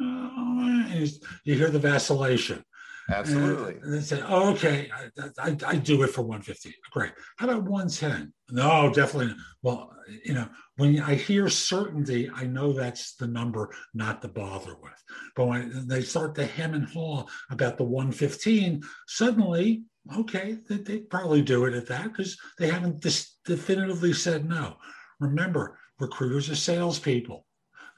uh, 0.03 1.07
you 1.45 1.55
hear 1.55 1.71
the 1.71 1.79
vacillation. 1.79 2.65
Absolutely. 3.11 3.77
And 3.83 3.93
they 3.93 4.01
say, 4.01 4.23
oh, 4.27 4.53
okay, 4.53 4.89
I, 4.95 5.49
I, 5.51 5.57
I, 5.67 5.77
do 5.77 6.03
it 6.03 6.11
for 6.11 6.23
150. 6.23 6.75
Great. 6.93 7.13
How 7.39 7.47
about 7.49 7.65
110? 7.65 8.33
No, 8.51 8.93
definitely. 8.93 9.35
Well, 9.63 9.93
you 10.25 10.35
know, 10.35 10.49
when 10.77 11.01
I 11.01 11.15
hear 11.15 11.49
certainty, 11.49 12.31
I 12.35 12.45
know 12.45 12.73
that's 12.73 13.17
the 13.17 13.27
number 13.27 13.75
not 13.95 14.23
to 14.23 14.29
bother 14.29 14.77
with. 14.81 14.93
But 15.35 15.47
when 15.47 15.89
they 15.89 16.03
start 16.03 16.35
to 16.37 16.47
hem 16.47 16.75
and 16.75 16.87
haw 16.89 17.27
about 17.51 17.79
the 17.79 17.85
115, 17.85 18.83
suddenly, 19.09 19.83
okay, 20.17 20.59
they, 20.69 20.77
they 20.77 20.99
probably 20.99 21.43
do 21.43 21.65
it 21.65 21.75
at 21.75 21.87
that 21.89 22.05
because 22.05 22.37
they 22.59 22.69
haven't 22.69 23.01
dis- 23.01 23.37
definitively 23.45 24.13
said 24.13 24.49
no. 24.49 24.77
Remember, 25.19 25.79
recruiters 25.99 26.49
are 26.49 26.57
salespeople. 26.57 27.45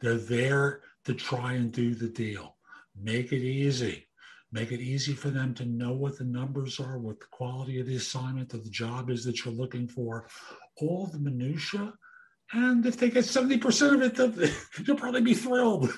They're 0.01 0.15
there 0.15 0.81
to 1.05 1.15
try 1.15 1.53
and 1.53 1.71
do 1.71 1.95
the 1.95 2.09
deal. 2.09 2.57
Make 2.97 3.33
it 3.33 3.43
easy 3.43 4.07
make 4.53 4.71
it 4.71 4.81
easy 4.81 5.15
for 5.15 5.31
them 5.31 5.55
to 5.55 5.65
know 5.65 5.93
what 5.93 6.19
the 6.19 6.25
numbers 6.25 6.79
are, 6.79 6.99
what 6.99 7.19
the 7.19 7.27
quality 7.31 7.81
of 7.81 7.87
the 7.87 7.97
assignment 7.97 8.53
of 8.53 8.63
the 8.65 8.71
job 8.71 9.11
is 9.11 9.25
that 9.25 9.45
you're 9.45 9.55
looking 9.55 9.89
for, 9.89 10.29
all 10.77 11.07
the 11.07 11.19
minutia. 11.19 11.93
And 12.53 12.85
if 12.85 12.99
they 12.99 13.09
get 13.09 13.25
70% 13.25 14.19
of 14.19 14.39
it, 14.39 14.55
you'll 14.87 14.97
probably 14.99 15.23
be 15.23 15.35
thrilled. 15.35 15.91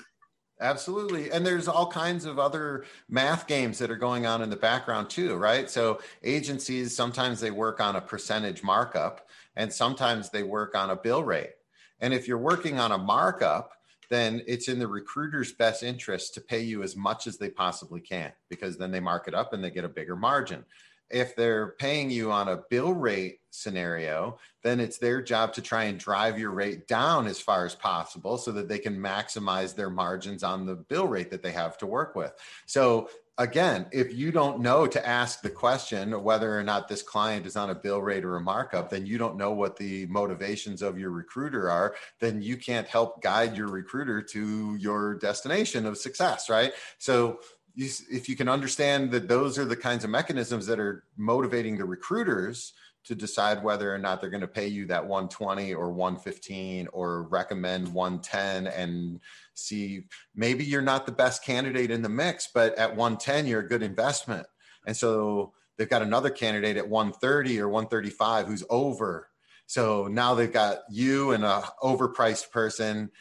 Absolutely. 0.61 1.31
And 1.31 1.45
there's 1.45 1.67
all 1.67 1.87
kinds 1.87 2.23
of 2.23 2.39
other 2.39 2.85
math 3.09 3.45
games 3.45 3.77
that 3.79 3.91
are 3.91 3.97
going 3.97 4.25
on 4.25 4.41
in 4.41 4.49
the 4.49 4.55
background 4.55 5.09
too, 5.09 5.35
right? 5.35 5.69
So 5.69 5.99
agencies, 6.23 6.95
sometimes 6.95 7.41
they 7.41 7.51
work 7.51 7.81
on 7.81 7.97
a 7.97 8.01
percentage 8.01 8.63
markup 8.63 9.27
and 9.57 9.71
sometimes 9.71 10.29
they 10.29 10.43
work 10.43 10.73
on 10.73 10.91
a 10.91 10.95
bill 10.95 11.25
rate. 11.25 11.51
And 11.99 12.13
if 12.13 12.25
you're 12.25 12.37
working 12.37 12.79
on 12.79 12.93
a 12.93 12.97
markup, 12.97 13.73
then 14.15 14.41
it's 14.47 14.69
in 14.69 14.79
the 14.79 14.87
recruiter's 14.87 15.51
best 15.51 15.83
interest 15.83 16.33
to 16.33 16.41
pay 16.41 16.61
you 16.61 16.81
as 16.83 16.95
much 16.95 17.27
as 17.27 17.37
they 17.37 17.49
possibly 17.49 17.99
can 17.99 18.31
because 18.49 18.77
then 18.77 18.91
they 18.91 19.01
mark 19.01 19.27
it 19.27 19.33
up 19.33 19.51
and 19.51 19.61
they 19.61 19.69
get 19.69 19.83
a 19.83 19.89
bigger 19.89 20.15
margin. 20.15 20.63
If 21.09 21.35
they're 21.35 21.73
paying 21.77 22.09
you 22.09 22.31
on 22.31 22.47
a 22.47 22.63
bill 22.69 22.93
rate 22.93 23.41
scenario, 23.51 24.39
then 24.63 24.79
it's 24.79 24.97
their 24.97 25.21
job 25.21 25.53
to 25.53 25.61
try 25.61 25.83
and 25.83 25.99
drive 25.99 26.39
your 26.39 26.51
rate 26.51 26.87
down 26.87 27.27
as 27.27 27.39
far 27.39 27.65
as 27.65 27.75
possible 27.75 28.37
so 28.37 28.51
that 28.53 28.69
they 28.69 28.79
can 28.79 28.97
maximize 28.97 29.75
their 29.75 29.91
margins 29.91 30.43
on 30.43 30.65
the 30.65 30.75
bill 30.75 31.07
rate 31.07 31.29
that 31.29 31.43
they 31.43 31.51
have 31.51 31.77
to 31.79 31.85
work 31.85 32.15
with. 32.15 32.33
So 32.65 33.09
again, 33.37 33.85
if 33.91 34.13
you 34.13 34.31
don't 34.31 34.61
know 34.61 34.87
to 34.87 35.07
ask 35.07 35.41
the 35.41 35.49
question 35.49 36.23
whether 36.23 36.57
or 36.57 36.63
not 36.63 36.87
this 36.87 37.01
client 37.01 37.45
is 37.45 37.55
on 37.55 37.69
a 37.69 37.75
bill 37.75 38.01
rate 38.01 38.23
or 38.23 38.37
a 38.37 38.41
markup, 38.41 38.89
then 38.89 39.05
you 39.05 39.17
don't 39.17 39.37
know 39.37 39.51
what 39.51 39.75
the 39.77 40.05
motivations 40.07 40.81
of 40.81 40.97
your 40.97 41.11
recruiter 41.11 41.69
are. 41.69 41.95
Then 42.19 42.41
you 42.41 42.57
can't 42.57 42.87
help 42.87 43.21
guide 43.21 43.57
your 43.57 43.67
recruiter 43.67 44.21
to 44.21 44.75
your 44.75 45.15
destination 45.15 45.85
of 45.85 45.97
success, 45.97 46.49
right? 46.49 46.73
So, 46.97 47.39
you, 47.77 47.89
if 48.09 48.29
you 48.29 48.37
can 48.37 48.47
understand 48.47 49.11
that 49.11 49.27
those 49.27 49.57
are 49.57 49.65
the 49.65 49.75
kinds 49.75 50.05
of 50.05 50.09
mechanisms 50.09 50.65
that 50.67 50.79
are 50.79 51.03
motivating 51.17 51.77
the 51.77 51.83
recruiters 51.83 52.71
to 53.05 53.15
decide 53.15 53.63
whether 53.63 53.93
or 53.93 53.97
not 53.97 54.19
they're 54.19 54.29
going 54.29 54.41
to 54.41 54.47
pay 54.47 54.67
you 54.67 54.87
that 54.87 55.05
120 55.05 55.73
or 55.73 55.91
115 55.91 56.87
or 56.91 57.23
recommend 57.23 57.93
110 57.93 58.67
and 58.67 59.19
see 59.53 60.05
maybe 60.35 60.63
you're 60.63 60.81
not 60.81 61.05
the 61.05 61.11
best 61.11 61.43
candidate 61.43 61.91
in 61.91 62.01
the 62.01 62.09
mix, 62.09 62.49
but 62.53 62.75
at 62.77 62.95
110, 62.95 63.45
you're 63.47 63.61
a 63.61 63.67
good 63.67 63.83
investment. 63.83 64.47
And 64.87 64.97
so 64.97 65.53
they've 65.77 65.89
got 65.89 66.01
another 66.01 66.29
candidate 66.29 66.77
at 66.77 66.89
130 66.89 67.59
or 67.61 67.69
135 67.69 68.47
who's 68.47 68.63
over. 68.69 69.29
So 69.67 70.07
now 70.07 70.33
they've 70.33 70.51
got 70.51 70.79
you 70.89 71.31
and 71.31 71.43
a 71.43 71.63
overpriced 71.81 72.51
person 72.51 73.11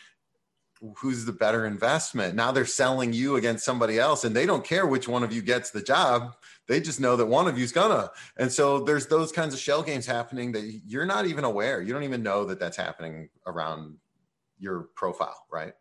who's 0.96 1.24
the 1.24 1.32
better 1.32 1.66
investment. 1.66 2.34
Now 2.34 2.52
they're 2.52 2.66
selling 2.66 3.12
you 3.12 3.36
against 3.36 3.64
somebody 3.64 3.98
else 3.98 4.24
and 4.24 4.34
they 4.34 4.46
don't 4.46 4.64
care 4.64 4.86
which 4.86 5.08
one 5.08 5.22
of 5.22 5.32
you 5.32 5.42
gets 5.42 5.70
the 5.70 5.82
job. 5.82 6.34
They 6.66 6.80
just 6.80 7.00
know 7.00 7.16
that 7.16 7.26
one 7.26 7.46
of 7.48 7.58
you's 7.58 7.72
gonna. 7.72 8.10
And 8.36 8.50
so 8.50 8.80
there's 8.80 9.06
those 9.06 9.32
kinds 9.32 9.54
of 9.54 9.60
shell 9.60 9.82
games 9.82 10.06
happening 10.06 10.52
that 10.52 10.80
you're 10.86 11.06
not 11.06 11.26
even 11.26 11.44
aware. 11.44 11.82
You 11.82 11.92
don't 11.92 12.04
even 12.04 12.22
know 12.22 12.44
that 12.46 12.58
that's 12.58 12.76
happening 12.76 13.28
around 13.46 13.96
your 14.58 14.88
profile, 14.94 15.46
right? 15.52 15.74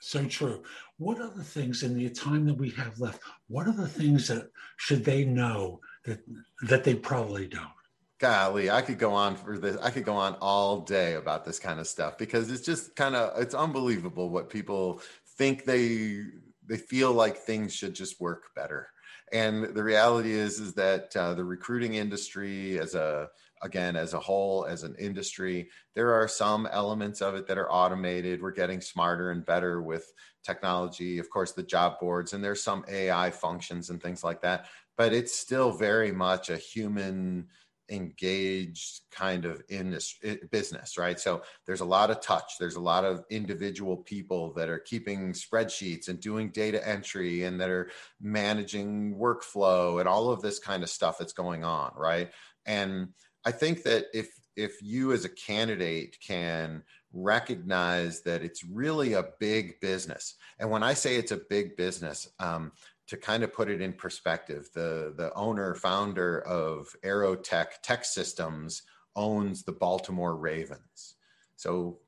So 0.00 0.24
true. 0.26 0.62
What 0.98 1.20
are 1.20 1.30
the 1.30 1.44
things 1.44 1.82
in 1.82 1.94
the 1.96 2.08
time 2.10 2.46
that 2.46 2.56
we 2.58 2.70
have 2.70 3.00
left? 3.00 3.20
What 3.48 3.66
are 3.66 3.72
the 3.72 3.88
things 3.88 4.28
that 4.28 4.50
should 4.76 5.04
they 5.04 5.24
know 5.24 5.80
that 6.04 6.20
that 6.62 6.84
they 6.84 6.94
probably 6.94 7.46
don't? 7.46 7.75
Golly, 8.18 8.70
I 8.70 8.80
could 8.80 8.98
go 8.98 9.12
on 9.12 9.36
for 9.36 9.58
this. 9.58 9.76
I 9.82 9.90
could 9.90 10.04
go 10.04 10.14
on 10.14 10.34
all 10.40 10.80
day 10.80 11.14
about 11.14 11.44
this 11.44 11.58
kind 11.58 11.78
of 11.78 11.86
stuff 11.86 12.16
because 12.16 12.50
it's 12.50 12.64
just 12.64 12.96
kind 12.96 13.14
of 13.14 13.38
it's 13.40 13.54
unbelievable 13.54 14.30
what 14.30 14.48
people 14.48 15.02
think 15.36 15.64
they 15.64 16.22
they 16.66 16.78
feel 16.78 17.12
like 17.12 17.36
things 17.36 17.74
should 17.74 17.94
just 17.94 18.20
work 18.20 18.54
better. 18.54 18.88
And 19.32 19.64
the 19.74 19.84
reality 19.84 20.32
is 20.32 20.60
is 20.60 20.72
that 20.74 21.14
uh, 21.14 21.34
the 21.34 21.44
recruiting 21.44 21.94
industry 21.94 22.78
as 22.78 22.94
a 22.94 23.28
again 23.62 23.96
as 23.96 24.14
a 24.14 24.20
whole 24.20 24.66
as 24.66 24.82
an 24.82 24.94
industry 24.98 25.68
there 25.94 26.12
are 26.12 26.28
some 26.28 26.66
elements 26.66 27.22
of 27.22 27.34
it 27.34 27.46
that 27.46 27.56
are 27.56 27.72
automated 27.72 28.42
we're 28.42 28.50
getting 28.50 28.82
smarter 28.82 29.30
and 29.30 29.46
better 29.46 29.80
with 29.80 30.12
technology 30.44 31.18
of 31.18 31.30
course 31.30 31.52
the 31.52 31.62
job 31.62 31.98
boards 31.98 32.34
and 32.34 32.44
there's 32.44 32.62
some 32.62 32.84
ai 32.88 33.30
functions 33.30 33.88
and 33.88 34.02
things 34.02 34.22
like 34.22 34.42
that 34.42 34.66
but 34.98 35.14
it's 35.14 35.38
still 35.38 35.72
very 35.72 36.12
much 36.12 36.50
a 36.50 36.56
human 36.56 37.46
engaged 37.88 39.00
kind 39.10 39.44
of 39.44 39.62
in 39.68 39.90
this 39.90 40.18
business 40.50 40.98
right? 40.98 41.18
So 41.20 41.42
there's 41.66 41.80
a 41.80 41.84
lot 41.84 42.10
of 42.10 42.20
touch. 42.20 42.54
There's 42.58 42.76
a 42.76 42.80
lot 42.80 43.04
of 43.04 43.24
individual 43.30 43.96
people 43.96 44.52
that 44.54 44.68
are 44.68 44.78
keeping 44.78 45.32
spreadsheets 45.32 46.08
and 46.08 46.20
doing 46.20 46.50
data 46.50 46.86
entry 46.86 47.44
and 47.44 47.60
that 47.60 47.70
are 47.70 47.90
managing 48.20 49.16
workflow 49.16 50.00
and 50.00 50.08
all 50.08 50.30
of 50.30 50.42
this 50.42 50.58
kind 50.58 50.82
of 50.82 50.90
stuff 50.90 51.18
that's 51.18 51.32
going 51.32 51.64
on 51.64 51.92
right? 51.96 52.30
And 52.66 53.08
I 53.44 53.52
think 53.52 53.84
that 53.84 54.06
if 54.12 54.28
if 54.56 54.82
you 54.82 55.12
as 55.12 55.24
a 55.24 55.28
candidate 55.28 56.16
can 56.20 56.82
recognize 57.12 58.22
that 58.22 58.42
it's 58.42 58.64
really 58.64 59.12
a 59.12 59.28
big 59.38 59.80
business, 59.80 60.34
and 60.58 60.70
when 60.70 60.82
I 60.82 60.94
say 60.94 61.16
it's 61.16 61.32
a 61.32 61.40
big 61.48 61.76
business, 61.76 62.28
um, 62.40 62.72
to 63.08 63.16
kind 63.16 63.42
of 63.42 63.52
put 63.52 63.68
it 63.68 63.80
in 63.80 63.92
perspective, 63.92 64.68
the 64.74 65.14
the 65.16 65.32
owner 65.34 65.74
founder 65.74 66.40
of 66.42 66.94
Aerotek 67.04 67.66
Tech 67.82 68.04
Systems 68.04 68.82
owns 69.14 69.62
the 69.62 69.72
Baltimore 69.72 70.36
Ravens. 70.36 71.14
So 71.56 72.00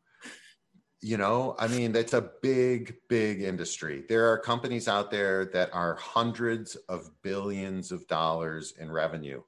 you 1.01 1.17
know 1.17 1.55
i 1.59 1.69
mean 1.69 1.93
that's 1.93 2.13
a 2.13 2.31
big 2.43 2.97
big 3.09 3.43
industry 3.43 4.05
there 4.09 4.31
are 4.31 4.39
companies 4.39 4.89
out 4.89 5.11
there 5.11 5.45
that 5.45 5.73
are 5.73 5.95
hundreds 5.95 6.75
of 6.89 7.11
billions 7.23 7.93
of 7.93 8.07
dollars 8.09 8.75
in 8.81 8.91
revenue 8.91 9.41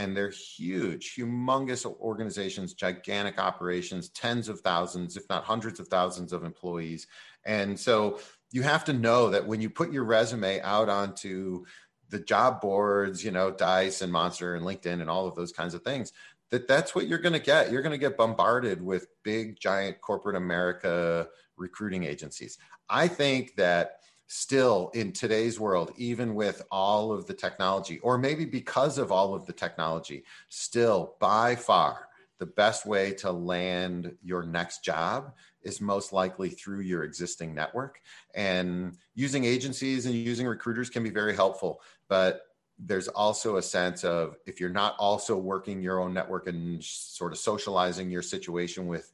and 0.00 0.16
they're 0.16 0.30
huge, 0.30 1.14
humongous 1.14 1.84
organizations, 1.84 2.72
gigantic 2.72 3.38
operations, 3.38 4.08
tens 4.08 4.48
of 4.48 4.60
thousands, 4.60 5.14
if 5.14 5.28
not 5.28 5.44
hundreds 5.44 5.78
of 5.78 5.88
thousands 5.88 6.32
of 6.32 6.42
employees. 6.42 7.06
And 7.44 7.78
so 7.78 8.18
you 8.50 8.62
have 8.62 8.82
to 8.86 8.94
know 8.94 9.28
that 9.28 9.46
when 9.46 9.60
you 9.60 9.68
put 9.68 9.92
your 9.92 10.04
resume 10.04 10.58
out 10.62 10.88
onto 10.88 11.66
the 12.08 12.18
job 12.18 12.62
boards, 12.62 13.22
you 13.22 13.30
know, 13.30 13.50
Dice 13.50 14.00
and 14.00 14.10
Monster 14.10 14.54
and 14.54 14.64
LinkedIn 14.64 15.02
and 15.02 15.10
all 15.10 15.26
of 15.26 15.34
those 15.34 15.52
kinds 15.52 15.74
of 15.74 15.82
things, 15.82 16.14
that 16.50 16.66
that's 16.66 16.94
what 16.94 17.06
you're 17.06 17.18
going 17.18 17.34
to 17.34 17.38
get. 17.38 17.70
You're 17.70 17.82
going 17.82 17.92
to 17.92 17.98
get 17.98 18.16
bombarded 18.16 18.80
with 18.82 19.06
big, 19.22 19.60
giant 19.60 20.00
corporate 20.00 20.34
America 20.34 21.28
recruiting 21.58 22.04
agencies. 22.04 22.56
I 22.88 23.06
think 23.06 23.54
that 23.56 23.99
still 24.32 24.92
in 24.94 25.10
today's 25.10 25.58
world, 25.58 25.92
even 25.96 26.36
with 26.36 26.62
all 26.70 27.10
of 27.10 27.26
the 27.26 27.34
technology, 27.34 27.98
or 27.98 28.16
maybe 28.16 28.44
because 28.44 28.96
of 28.96 29.10
all 29.10 29.34
of 29.34 29.44
the 29.44 29.52
technology, 29.52 30.22
still 30.48 31.16
by 31.18 31.56
far 31.56 32.06
the 32.38 32.46
best 32.46 32.86
way 32.86 33.12
to 33.12 33.32
land 33.32 34.14
your 34.22 34.44
next 34.44 34.84
job 34.84 35.34
is 35.62 35.80
most 35.80 36.12
likely 36.12 36.48
through 36.48 36.80
your 36.80 37.02
existing 37.02 37.52
network. 37.52 38.00
And 38.32 38.96
using 39.16 39.44
agencies 39.44 40.06
and 40.06 40.14
using 40.14 40.46
recruiters 40.46 40.90
can 40.90 41.02
be 41.02 41.10
very 41.10 41.34
helpful. 41.34 41.80
But 42.08 42.42
there's 42.78 43.08
also 43.08 43.56
a 43.56 43.62
sense 43.62 44.04
of 44.04 44.36
if 44.46 44.60
you're 44.60 44.70
not 44.70 44.94
also 45.00 45.36
working 45.36 45.82
your 45.82 45.98
own 45.98 46.14
network 46.14 46.46
and 46.46 46.82
sort 46.84 47.32
of 47.32 47.38
socializing 47.38 48.12
your 48.12 48.22
situation 48.22 48.86
with 48.86 49.12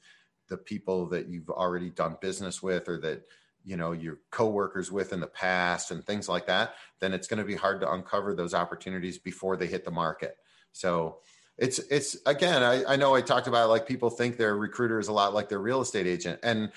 the 0.49 0.59
people 0.59 1.07
that 1.07 1.27
you've 1.27 1.49
already 1.49 1.89
done 1.89 2.19
business 2.21 2.63
with 2.63 2.87
or 2.87 2.99
that 2.99 3.27
you 3.67 3.77
know 3.77 3.93
your 3.93 4.21
coworkers 4.31 4.91
with 4.91 5.13
in 5.13 5.21
the 5.21 5.27
past 5.27 5.91
and 5.91 6.07
things 6.07 6.29
like 6.29 6.47
that 6.47 6.77
then 7.01 7.13
it's 7.13 7.27
going 7.27 7.39
to 7.39 7.45
be 7.45 7.57
hard 7.57 7.81
to 7.81 7.93
uncover 7.93 8.35
those 8.35 8.55
opportunities 8.55 9.19
before 9.19 9.57
they 9.57 9.67
hit 9.67 9.85
the 9.85 9.91
market. 9.91 10.39
So 10.73 11.19
it's 11.59 11.79
it's 11.79 12.17
again 12.27 12.63
I, 12.63 12.85
I 12.85 12.97
know 12.97 13.15
i 13.15 13.23
talked 13.23 13.47
about 13.47 13.71
like 13.71 13.89
people 13.89 14.11
think 14.11 14.37
their 14.37 14.57
recruiter 14.57 14.99
is 14.99 15.09
a 15.09 15.13
lot 15.13 15.33
like 15.33 15.49
their 15.49 15.59
real 15.59 15.81
estate 15.81 16.07
agent 16.07 16.39
and 16.43 16.71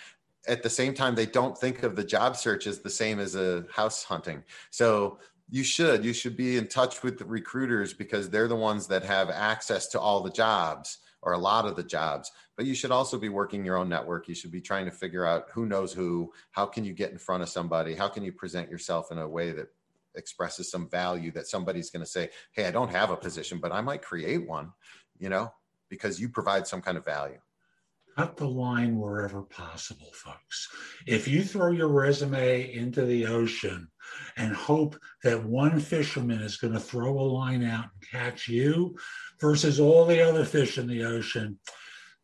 at 0.48 0.63
the 0.63 0.69
same 0.69 0.93
time 0.93 1.15
they 1.15 1.25
don't 1.25 1.58
think 1.58 1.84
of 1.84 1.98
the 1.98 2.03
job 2.03 2.38
search 2.38 2.65
as 2.65 2.79
the 2.79 2.89
same 2.89 3.19
as 3.19 3.36
a 3.36 3.65
house 3.72 4.03
hunting. 4.03 4.43
So 4.69 5.19
you 5.50 5.63
should 5.63 6.05
you 6.05 6.13
should 6.13 6.38
be 6.38 6.58
in 6.58 6.67
touch 6.67 7.03
with 7.03 7.17
the 7.17 7.25
recruiters 7.25 7.93
because 7.93 8.29
they're 8.29 8.48
the 8.48 8.55
ones 8.55 8.88
that 8.88 9.03
have 9.03 9.29
access 9.29 9.88
to 9.88 10.00
all 10.00 10.22
the 10.22 10.31
jobs 10.31 11.00
or 11.21 11.33
a 11.33 11.38
lot 11.38 11.65
of 11.65 11.75
the 11.75 11.83
jobs 11.83 12.31
but 12.59 12.65
you 12.65 12.75
should 12.75 12.91
also 12.91 13.17
be 13.17 13.29
working 13.29 13.63
your 13.63 13.77
own 13.77 13.88
network. 13.88 14.27
You 14.27 14.35
should 14.35 14.51
be 14.51 14.59
trying 14.59 14.83
to 14.83 14.91
figure 14.91 15.25
out 15.25 15.45
who 15.53 15.65
knows 15.65 15.93
who 15.93 16.33
how 16.51 16.65
can 16.65 16.83
you 16.83 16.91
get 16.91 17.09
in 17.09 17.17
front 17.17 17.41
of 17.41 17.47
somebody 17.47 17.95
how 17.95 18.09
can 18.09 18.21
you 18.21 18.33
present 18.33 18.69
yourself 18.69 19.13
in 19.13 19.17
a 19.17 19.25
way 19.25 19.53
that 19.53 19.69
expresses 20.15 20.69
some 20.69 20.89
value 20.89 21.31
that 21.31 21.47
somebody's 21.47 21.89
going 21.89 22.03
to 22.03 22.11
say 22.11 22.29
hey 22.51 22.65
i 22.65 22.71
don't 22.71 22.91
have 22.91 23.11
a 23.11 23.15
position 23.15 23.59
but 23.59 23.71
i 23.71 23.79
might 23.79 24.01
create 24.01 24.45
one 24.45 24.73
you 25.17 25.29
know 25.29 25.49
because 25.88 26.19
you 26.19 26.27
provide 26.27 26.67
some 26.67 26.81
kind 26.81 26.97
of 26.97 27.05
value 27.05 27.39
cut 28.19 28.35
the 28.35 28.45
line 28.45 28.99
wherever 28.99 29.43
possible, 29.43 30.11
folks. 30.11 30.67
If 31.07 31.25
you 31.25 31.41
throw 31.41 31.71
your 31.71 31.88
resume 31.88 32.73
into 32.73 33.05
the 33.05 33.27
ocean 33.27 33.88
and 34.35 34.53
hope 34.53 34.97
that 35.23 35.45
one 35.45 35.79
fisherman 35.79 36.41
is 36.41 36.57
going 36.57 36.73
to 36.73 36.81
throw 36.81 37.17
a 37.17 37.31
line 37.31 37.63
out 37.63 37.85
and 37.85 38.11
catch 38.11 38.49
you 38.49 38.97
versus 39.39 39.79
all 39.79 40.03
the 40.03 40.21
other 40.21 40.43
fish 40.43 40.77
in 40.77 40.85
the 40.85 41.05
ocean, 41.05 41.59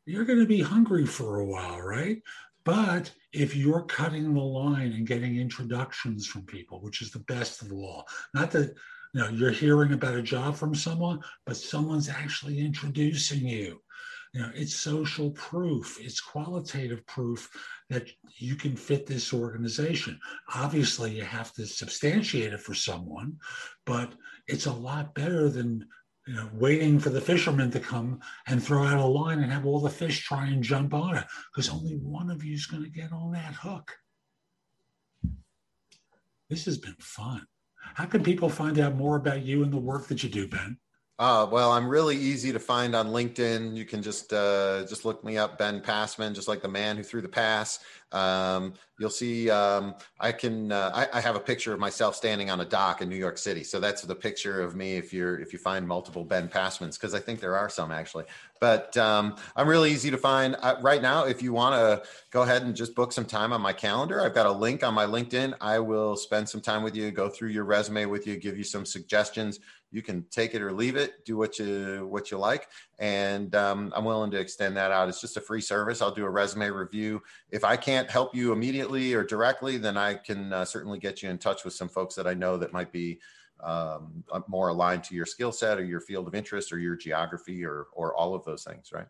you're 0.05 0.25
going 0.25 0.39
to 0.39 0.45
be 0.45 0.61
hungry 0.61 1.05
for 1.05 1.39
a 1.39 1.45
while, 1.45 1.79
right? 1.79 2.21
But 2.65 3.09
if 3.31 3.55
you're 3.55 3.83
cutting 3.83 4.33
the 4.33 4.41
line 4.41 4.91
and 4.91 5.07
getting 5.07 5.37
introductions 5.37 6.27
from 6.27 6.41
people, 6.41 6.81
which 6.81 7.01
is 7.01 7.11
the 7.11 7.19
best 7.19 7.61
of 7.61 7.71
all, 7.71 8.05
not 8.33 8.51
that 8.51 8.75
you 9.13 9.21
know 9.21 9.29
you're 9.29 9.51
hearing 9.51 9.93
about 9.93 10.15
a 10.15 10.21
job 10.21 10.57
from 10.57 10.75
someone, 10.75 11.21
but 11.45 11.55
someone's 11.55 12.09
actually 12.09 12.59
introducing 12.59 13.47
you 13.47 13.79
you 14.35 14.41
know, 14.41 14.51
it's 14.53 14.75
social 14.75 15.31
proof, 15.31 15.97
it's 16.01 16.19
qualitative 16.19 17.05
proof 17.07 17.49
that 17.89 18.09
you 18.37 18.55
can 18.55 18.75
fit 18.75 19.07
this 19.07 19.33
organization. 19.33 20.19
Obviously, 20.53 21.15
you 21.15 21.23
have 21.23 21.53
to 21.53 21.65
substantiate 21.65 22.51
it 22.51 22.59
for 22.59 22.73
someone, 22.73 23.37
but 23.85 24.11
it's 24.49 24.65
a 24.65 24.73
lot 24.73 25.15
better 25.15 25.47
than 25.47 25.87
you 26.27 26.33
know 26.33 26.49
waiting 26.53 26.99
for 26.99 27.11
the 27.11 27.21
fisherman 27.21 27.71
to 27.71 27.79
come 27.79 28.19
and 28.47 28.61
throw 28.61 28.83
out 28.83 28.99
a 28.99 29.05
line 29.05 29.39
and 29.39 29.53
have 29.53 29.65
all 29.65 29.79
the 29.79 29.89
fish 29.89 30.25
try 30.25 30.47
and 30.47 30.61
jump 30.63 30.93
on 30.93 31.15
it 31.15 31.25
because 31.53 31.69
only 31.69 31.93
one 31.93 32.29
of 32.29 32.43
you 32.43 32.55
is 32.55 32.65
going 32.65 32.83
to 32.83 32.89
get 32.89 33.13
on 33.13 33.31
that 33.31 33.53
hook. 33.53 33.93
This 36.49 36.65
has 36.65 36.77
been 36.77 36.97
fun. 36.99 37.45
How 37.93 38.05
can 38.05 38.21
people 38.21 38.49
find 38.49 38.79
out 38.79 38.97
more 38.97 39.15
about 39.15 39.45
you 39.45 39.63
and 39.63 39.71
the 39.71 39.77
work 39.77 40.07
that 40.07 40.23
you 40.23 40.29
do, 40.29 40.49
Ben? 40.49 40.77
Uh, 41.17 41.47
well, 41.49 41.71
I'm 41.71 41.87
really 41.87 42.17
easy 42.17 42.51
to 42.51 42.59
find 42.59 42.93
on 42.93 43.07
LinkedIn. 43.07 43.73
You 43.73 43.85
can 43.85 44.01
just 44.01 44.33
uh, 44.33 44.85
just 44.85 45.05
look 45.05 45.23
me 45.23 45.37
up, 45.37 45.57
Ben 45.57 45.79
Passman, 45.79 46.33
just 46.33 46.49
like 46.49 46.61
the 46.61 46.67
man 46.67 46.97
who 46.97 47.03
threw 47.03 47.21
the 47.21 47.29
pass. 47.29 47.79
Um, 48.11 48.73
you'll 48.99 49.09
see. 49.09 49.49
Um, 49.49 49.95
I 50.19 50.33
can. 50.33 50.73
Uh, 50.73 50.91
I, 50.93 51.17
I, 51.17 51.21
have 51.21 51.37
a 51.37 51.39
picture 51.39 51.73
of 51.73 51.79
myself 51.79 52.15
standing 52.15 52.49
on 52.49 52.59
a 52.59 52.65
dock 52.65 53.01
in 53.01 53.07
New 53.07 53.15
York 53.15 53.37
City. 53.37 53.63
So 53.63 53.79
that's 53.79 54.01
the 54.01 54.15
picture 54.15 54.61
of 54.61 54.75
me. 54.75 54.97
If 54.97 55.13
you're 55.13 55.39
if 55.39 55.53
you 55.53 55.59
find 55.59 55.87
multiple 55.87 56.25
Ben 56.25 56.49
Passmans, 56.49 56.95
because 56.95 57.13
I 57.13 57.19
think 57.19 57.39
there 57.39 57.55
are 57.55 57.69
some 57.69 57.91
actually. 57.91 58.25
But 58.59 58.95
um, 58.97 59.37
I'm 59.55 59.69
really 59.69 59.91
easy 59.91 60.11
to 60.11 60.17
find 60.17 60.57
uh, 60.61 60.75
right 60.81 61.01
now. 61.01 61.25
If 61.25 61.41
you 61.41 61.53
want 61.53 61.75
to 61.75 62.07
go 62.31 62.41
ahead 62.41 62.63
and 62.63 62.75
just 62.75 62.93
book 62.93 63.13
some 63.13 63.25
time 63.25 63.53
on 63.53 63.61
my 63.61 63.73
calendar, 63.73 64.21
I've 64.21 64.33
got 64.33 64.47
a 64.47 64.51
link 64.51 64.83
on 64.83 64.93
my 64.93 65.05
LinkedIn. 65.05 65.53
I 65.61 65.79
will 65.79 66.17
spend 66.17 66.47
some 66.47 66.61
time 66.61 66.83
with 66.83 66.95
you, 66.95 67.09
go 67.11 67.29
through 67.29 67.49
your 67.49 67.63
resume 67.63 68.05
with 68.05 68.27
you, 68.27 68.37
give 68.37 68.57
you 68.57 68.65
some 68.65 68.85
suggestions 68.85 69.59
you 69.95 70.01
can 70.01 70.25
take 70.29 70.53
it 70.53 70.61
or 70.61 70.73
leave 70.73 70.97
it 70.97 71.23
do 71.23 71.37
what 71.37 71.57
you 71.57 72.05
what 72.09 72.29
you 72.29 72.37
like. 72.37 72.67
And 72.99 73.55
um, 73.55 73.93
i'm 73.95 74.03
willing 74.03 74.29
to 74.31 74.39
extend 74.39 74.75
that 74.75 74.91
out. 74.91 75.07
It's 75.07 75.21
just 75.21 75.37
a 75.37 75.41
free 75.41 75.61
service. 75.61 76.01
I'll 76.01 76.11
do 76.11 76.25
a 76.25 76.29
resume 76.29 76.69
review. 76.69 77.23
If 77.49 77.63
i 77.63 77.77
can't 77.77 78.11
help 78.11 78.35
you 78.35 78.51
immediately 78.51 79.13
or 79.13 79.23
directly 79.23 79.77
then 79.77 79.95
i 79.97 80.15
can 80.15 80.51
uh, 80.51 80.65
certainly 80.65 80.99
get 80.99 81.23
you 81.23 81.29
in 81.29 81.37
touch 81.37 81.63
with 81.63 81.73
some 81.73 81.87
folks 81.87 82.15
that 82.15 82.27
i 82.27 82.33
know 82.33 82.57
that 82.57 82.73
might 82.73 82.91
be 82.91 83.19
um, 83.63 84.23
uh, 84.31 84.41
more 84.47 84.67
aligned 84.67 85.03
to 85.05 85.15
your 85.15 85.25
skill 85.25 85.53
set 85.53 85.79
or 85.79 85.85
your 85.85 86.01
field 86.01 86.27
of 86.27 86.35
interest 86.35 86.73
or 86.73 86.77
your 86.77 86.97
geography 86.97 87.63
or 87.65 87.87
or 87.93 88.13
all 88.15 88.35
of 88.35 88.43
those 88.43 88.65
things 88.65 88.89
right? 88.91 89.07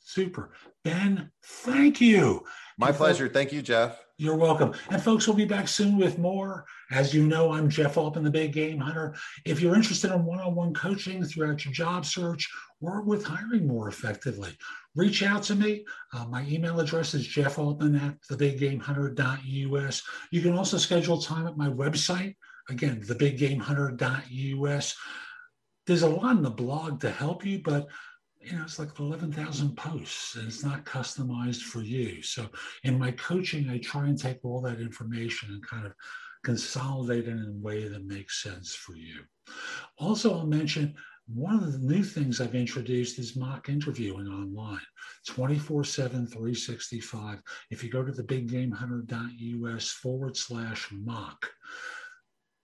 Super. 0.00 0.50
Ben 0.82 1.30
thank 1.44 2.00
you 2.00 2.44
my 2.80 2.90
pleasure 2.90 3.28
thank 3.28 3.52
you 3.52 3.62
jeff 3.62 4.04
you're 4.20 4.36
welcome. 4.36 4.74
And 4.90 5.02
folks, 5.02 5.26
we'll 5.26 5.34
be 5.34 5.46
back 5.46 5.66
soon 5.66 5.96
with 5.96 6.18
more. 6.18 6.66
As 6.90 7.14
you 7.14 7.26
know, 7.26 7.52
I'm 7.52 7.70
Jeff 7.70 7.96
Altman, 7.96 8.22
the 8.22 8.30
Big 8.30 8.52
Game 8.52 8.78
Hunter. 8.78 9.14
If 9.46 9.62
you're 9.62 9.74
interested 9.74 10.12
in 10.12 10.26
one 10.26 10.40
on 10.40 10.54
one 10.54 10.74
coaching 10.74 11.24
throughout 11.24 11.64
your 11.64 11.72
job 11.72 12.04
search 12.04 12.46
or 12.82 13.00
with 13.00 13.24
hiring 13.24 13.66
more 13.66 13.88
effectively, 13.88 14.54
reach 14.94 15.22
out 15.22 15.42
to 15.44 15.54
me. 15.54 15.86
Uh, 16.12 16.26
my 16.26 16.44
email 16.46 16.80
address 16.80 17.14
is 17.14 17.26
jeffaltman 17.26 17.98
at 17.98 18.20
thebiggamehunter.us. 18.30 20.02
You 20.30 20.42
can 20.42 20.54
also 20.54 20.76
schedule 20.76 21.16
time 21.16 21.46
at 21.46 21.56
my 21.56 21.68
website, 21.70 22.36
again, 22.68 23.00
thebiggamehunter.us. 23.00 24.96
There's 25.86 26.02
a 26.02 26.08
lot 26.10 26.36
in 26.36 26.42
the 26.42 26.50
blog 26.50 27.00
to 27.00 27.10
help 27.10 27.46
you, 27.46 27.62
but 27.64 27.86
you 28.40 28.56
know, 28.56 28.62
it's 28.62 28.78
like 28.78 28.98
11,000 28.98 29.76
posts 29.76 30.36
and 30.36 30.48
it's 30.48 30.64
not 30.64 30.84
customized 30.84 31.62
for 31.62 31.82
you. 31.82 32.22
So 32.22 32.46
in 32.84 32.98
my 32.98 33.10
coaching, 33.12 33.68
I 33.68 33.78
try 33.78 34.06
and 34.06 34.18
take 34.18 34.38
all 34.44 34.60
that 34.62 34.80
information 34.80 35.50
and 35.50 35.66
kind 35.66 35.86
of 35.86 35.92
consolidate 36.42 37.28
it 37.28 37.32
in 37.32 37.54
a 37.60 37.64
way 37.64 37.86
that 37.86 38.06
makes 38.06 38.42
sense 38.42 38.74
for 38.74 38.96
you. 38.96 39.20
Also, 39.98 40.32
I'll 40.32 40.46
mention 40.46 40.94
one 41.26 41.62
of 41.62 41.72
the 41.72 41.78
new 41.78 42.02
things 42.02 42.40
I've 42.40 42.54
introduced 42.54 43.18
is 43.18 43.36
mock 43.36 43.68
interviewing 43.68 44.26
online, 44.26 44.80
24 45.28 45.84
7, 45.84 46.26
365. 46.26 47.40
If 47.70 47.84
you 47.84 47.90
go 47.90 48.02
to 48.02 48.10
the 48.10 48.24
biggamehunter.us 48.24 49.90
forward 49.90 50.36
slash 50.36 50.88
mock, 50.90 51.46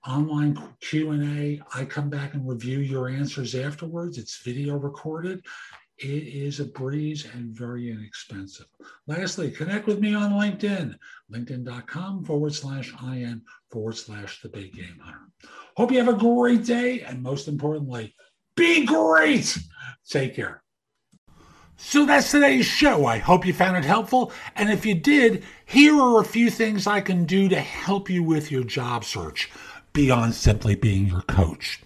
online 0.07 0.57
q&a 0.81 1.61
i 1.75 1.85
come 1.85 2.09
back 2.09 2.35
and 2.35 2.49
review 2.49 2.79
your 2.79 3.09
answers 3.09 3.55
afterwards. 3.55 4.19
It's 4.19 4.43
video 4.43 4.77
recorded. 4.77 5.45
It 5.99 6.05
is 6.05 6.61
a 6.61 6.67
breeze 6.67 7.27
and 7.33 7.57
very 7.57 7.91
inexpensive. 7.91 8.67
Lastly 9.07 9.51
connect 9.51 9.87
with 9.87 9.99
me 9.99 10.15
on 10.15 10.33
linkedin 10.33 10.97
linkedin.com 11.33 12.25
forward 12.25 12.55
slash 12.55 12.93
in 13.03 13.43
forward 13.71 13.97
slash 13.97 14.43
the 14.43 14.49
big 14.49 14.75
game 14.75 14.99
hunter. 15.01 15.29
Hope 15.77 15.91
you 15.91 15.99
have 15.99 16.15
a 16.15 16.19
great 16.19 16.65
day 16.65 17.01
and 17.01 17.23
most 17.23 17.49
importantly 17.49 18.15
be 18.57 18.87
great. 18.87 19.59
Take 20.09 20.35
care. 20.35 20.63
So 21.79 22.07
that's 22.07 22.31
today's 22.31 22.65
show. 22.65 23.05
I 23.05 23.19
hope 23.19 23.45
you 23.45 23.53
found 23.53 23.77
it 23.77 23.85
helpful. 23.85 24.33
And 24.55 24.71
if 24.71 24.87
you 24.87 24.95
did, 24.95 25.45
here 25.67 25.95
are 26.01 26.21
a 26.21 26.25
few 26.25 26.51
things 26.51 26.87
I 26.87 27.03
can 27.03 27.27
do 27.27 27.51
to 27.51 27.61
help 27.61 28.09
you 28.09 28.23
with 28.23 28.51
your 28.51 28.65
job 28.65 29.05
search 29.05 29.51
beyond 29.97 30.35
simply 30.35 30.75
being 30.75 31.07
your 31.07 31.23
coach. 31.23 31.81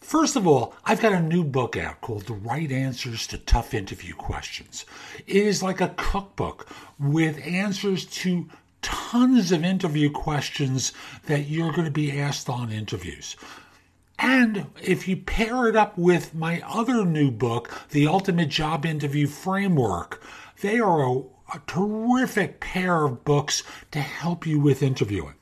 First 0.00 0.34
of 0.34 0.44
all, 0.44 0.74
I've 0.84 1.00
got 1.00 1.12
a 1.12 1.20
new 1.20 1.44
book 1.44 1.76
out 1.76 2.00
called 2.00 2.26
The 2.26 2.32
Right 2.32 2.72
Answers 2.72 3.28
to 3.28 3.38
Tough 3.38 3.72
Interview 3.72 4.12
Questions. 4.12 4.84
It 5.28 5.36
is 5.36 5.62
like 5.62 5.80
a 5.80 5.94
cookbook 5.96 6.68
with 6.98 7.40
answers 7.46 8.06
to 8.06 8.48
tons 8.82 9.52
of 9.52 9.62
interview 9.64 10.10
questions 10.10 10.92
that 11.26 11.46
you're 11.46 11.70
going 11.70 11.84
to 11.84 11.92
be 11.92 12.18
asked 12.18 12.50
on 12.50 12.72
interviews. 12.72 13.36
And 14.18 14.66
if 14.82 15.06
you 15.06 15.16
pair 15.16 15.68
it 15.68 15.76
up 15.76 15.96
with 15.96 16.34
my 16.34 16.60
other 16.66 17.04
new 17.04 17.30
book, 17.30 17.70
The 17.90 18.08
Ultimate 18.08 18.48
Job 18.48 18.84
Interview 18.84 19.28
Framework, 19.28 20.20
they 20.60 20.80
are 20.80 21.04
a, 21.04 21.18
a 21.54 21.62
terrific 21.68 22.58
pair 22.58 23.04
of 23.04 23.24
books 23.24 23.62
to 23.92 24.00
help 24.00 24.44
you 24.44 24.58
with 24.58 24.82
interviewing. 24.82 25.34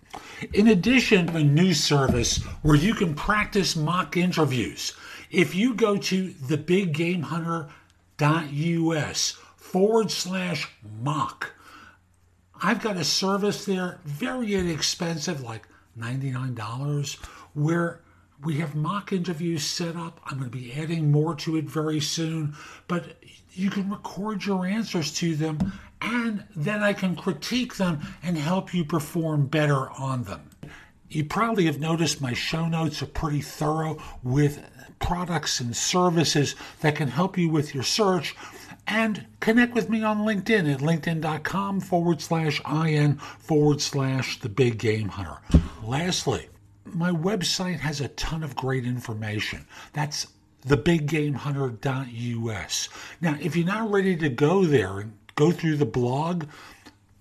In 0.53 0.69
addition, 0.69 1.29
a 1.31 1.43
new 1.43 1.73
service 1.73 2.43
where 2.63 2.77
you 2.77 2.95
can 2.95 3.15
practice 3.15 3.75
mock 3.77 4.17
interviews. 4.17 4.93
If 5.31 5.55
you 5.55 5.75
go 5.75 5.97
to 5.97 6.31
thebiggamehunter.us 6.31 9.31
forward 9.57 10.11
slash 10.11 10.69
mock, 11.01 11.53
I've 12.63 12.83
got 12.83 12.97
a 12.97 13.05
service 13.05 13.65
there, 13.65 14.01
very 14.05 14.55
inexpensive, 14.55 15.43
like 15.43 15.67
$99, 15.99 17.15
where 17.55 18.01
we 18.43 18.57
have 18.57 18.75
mock 18.75 19.13
interviews 19.13 19.65
set 19.65 19.97
up. 19.97 20.21
I'm 20.27 20.39
going 20.39 20.51
to 20.51 20.57
be 20.57 20.73
adding 20.73 21.13
more 21.13 21.35
to 21.37 21.57
it 21.57 21.65
very 21.65 22.01
soon, 22.01 22.55
but 22.89 23.17
you 23.53 23.71
can 23.71 23.91
record 23.91 24.45
your 24.45 24.67
answers 24.67 25.13
to 25.15 25.37
them 25.37 25.73
and 26.03 26.45
then 26.55 26.83
I 26.83 26.93
can 26.93 27.17
critique 27.17 27.77
them 27.77 28.01
and 28.23 28.37
help 28.37 28.75
you 28.75 28.85
perform 28.85 29.47
better 29.47 29.91
on 29.93 30.25
them. 30.25 30.51
You 31.09 31.25
probably 31.25 31.65
have 31.67 31.79
noticed 31.79 32.21
my 32.21 32.33
show 32.33 32.67
notes 32.67 33.03
are 33.03 33.07
pretty 33.07 33.43
thorough 33.43 33.99
with 34.23 34.69
products 34.99 35.61
and 35.61 35.77
services 35.77 36.57
that 36.81 36.97
can 36.97 37.09
help 37.09 37.39
you 37.39 37.49
with 37.49 37.75
your 37.75 37.85
search. 37.85 38.35
And 38.87 39.27
connect 39.41 39.75
with 39.75 39.91
me 39.91 40.03
on 40.03 40.21
LinkedIn 40.21 40.73
at 40.73 40.81
linkedin.com 40.81 41.81
forward 41.81 42.21
slash 42.21 42.61
IN 42.67 43.17
forward 43.17 43.81
slash 43.81 44.41
the 44.41 44.49
big 44.49 44.79
game 44.79 45.09
hunter. 45.09 45.39
Lastly, 45.85 46.49
my 46.85 47.13
website 47.13 47.79
has 47.79 48.01
a 48.01 48.09
ton 48.09 48.43
of 48.43 48.57
great 48.57 48.85
information. 48.85 49.67
That's 49.93 50.27
thebiggamehunter.us. 50.67 52.89
Now, 53.21 53.37
if 53.41 53.57
you're 53.57 53.67
not 53.67 53.91
ready 53.91 54.17
to 54.17 54.29
go 54.29 54.65
there 54.65 55.01
and 55.01 55.13
go 55.35 55.51
through 55.51 55.77
the 55.77 55.87
blog, 55.87 56.45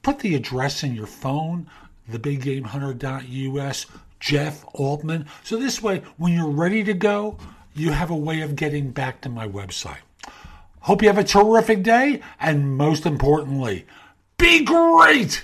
put 0.03 0.19
the 0.19 0.35
address 0.35 0.83
in 0.83 0.93
your 0.95 1.07
phone, 1.07 1.67
thebiggamehunter.us, 2.09 3.85
Jeff 4.19 4.65
Altman. 4.73 5.25
So 5.43 5.57
this 5.57 5.81
way, 5.81 6.03
when 6.17 6.33
you're 6.33 6.49
ready 6.49 6.83
to 6.83 6.93
go, 6.93 7.37
you 7.73 7.91
have 7.91 8.09
a 8.09 8.15
way 8.15 8.41
of 8.41 8.55
getting 8.55 8.91
back 8.91 9.21
to 9.21 9.29
my 9.29 9.47
website. 9.47 9.97
Hope 10.81 11.01
you 11.01 11.07
have 11.07 11.17
a 11.17 11.23
terrific 11.23 11.83
day, 11.83 12.21
and 12.39 12.75
most 12.75 13.05
importantly, 13.05 13.85
be 14.37 14.63
great! 14.63 15.43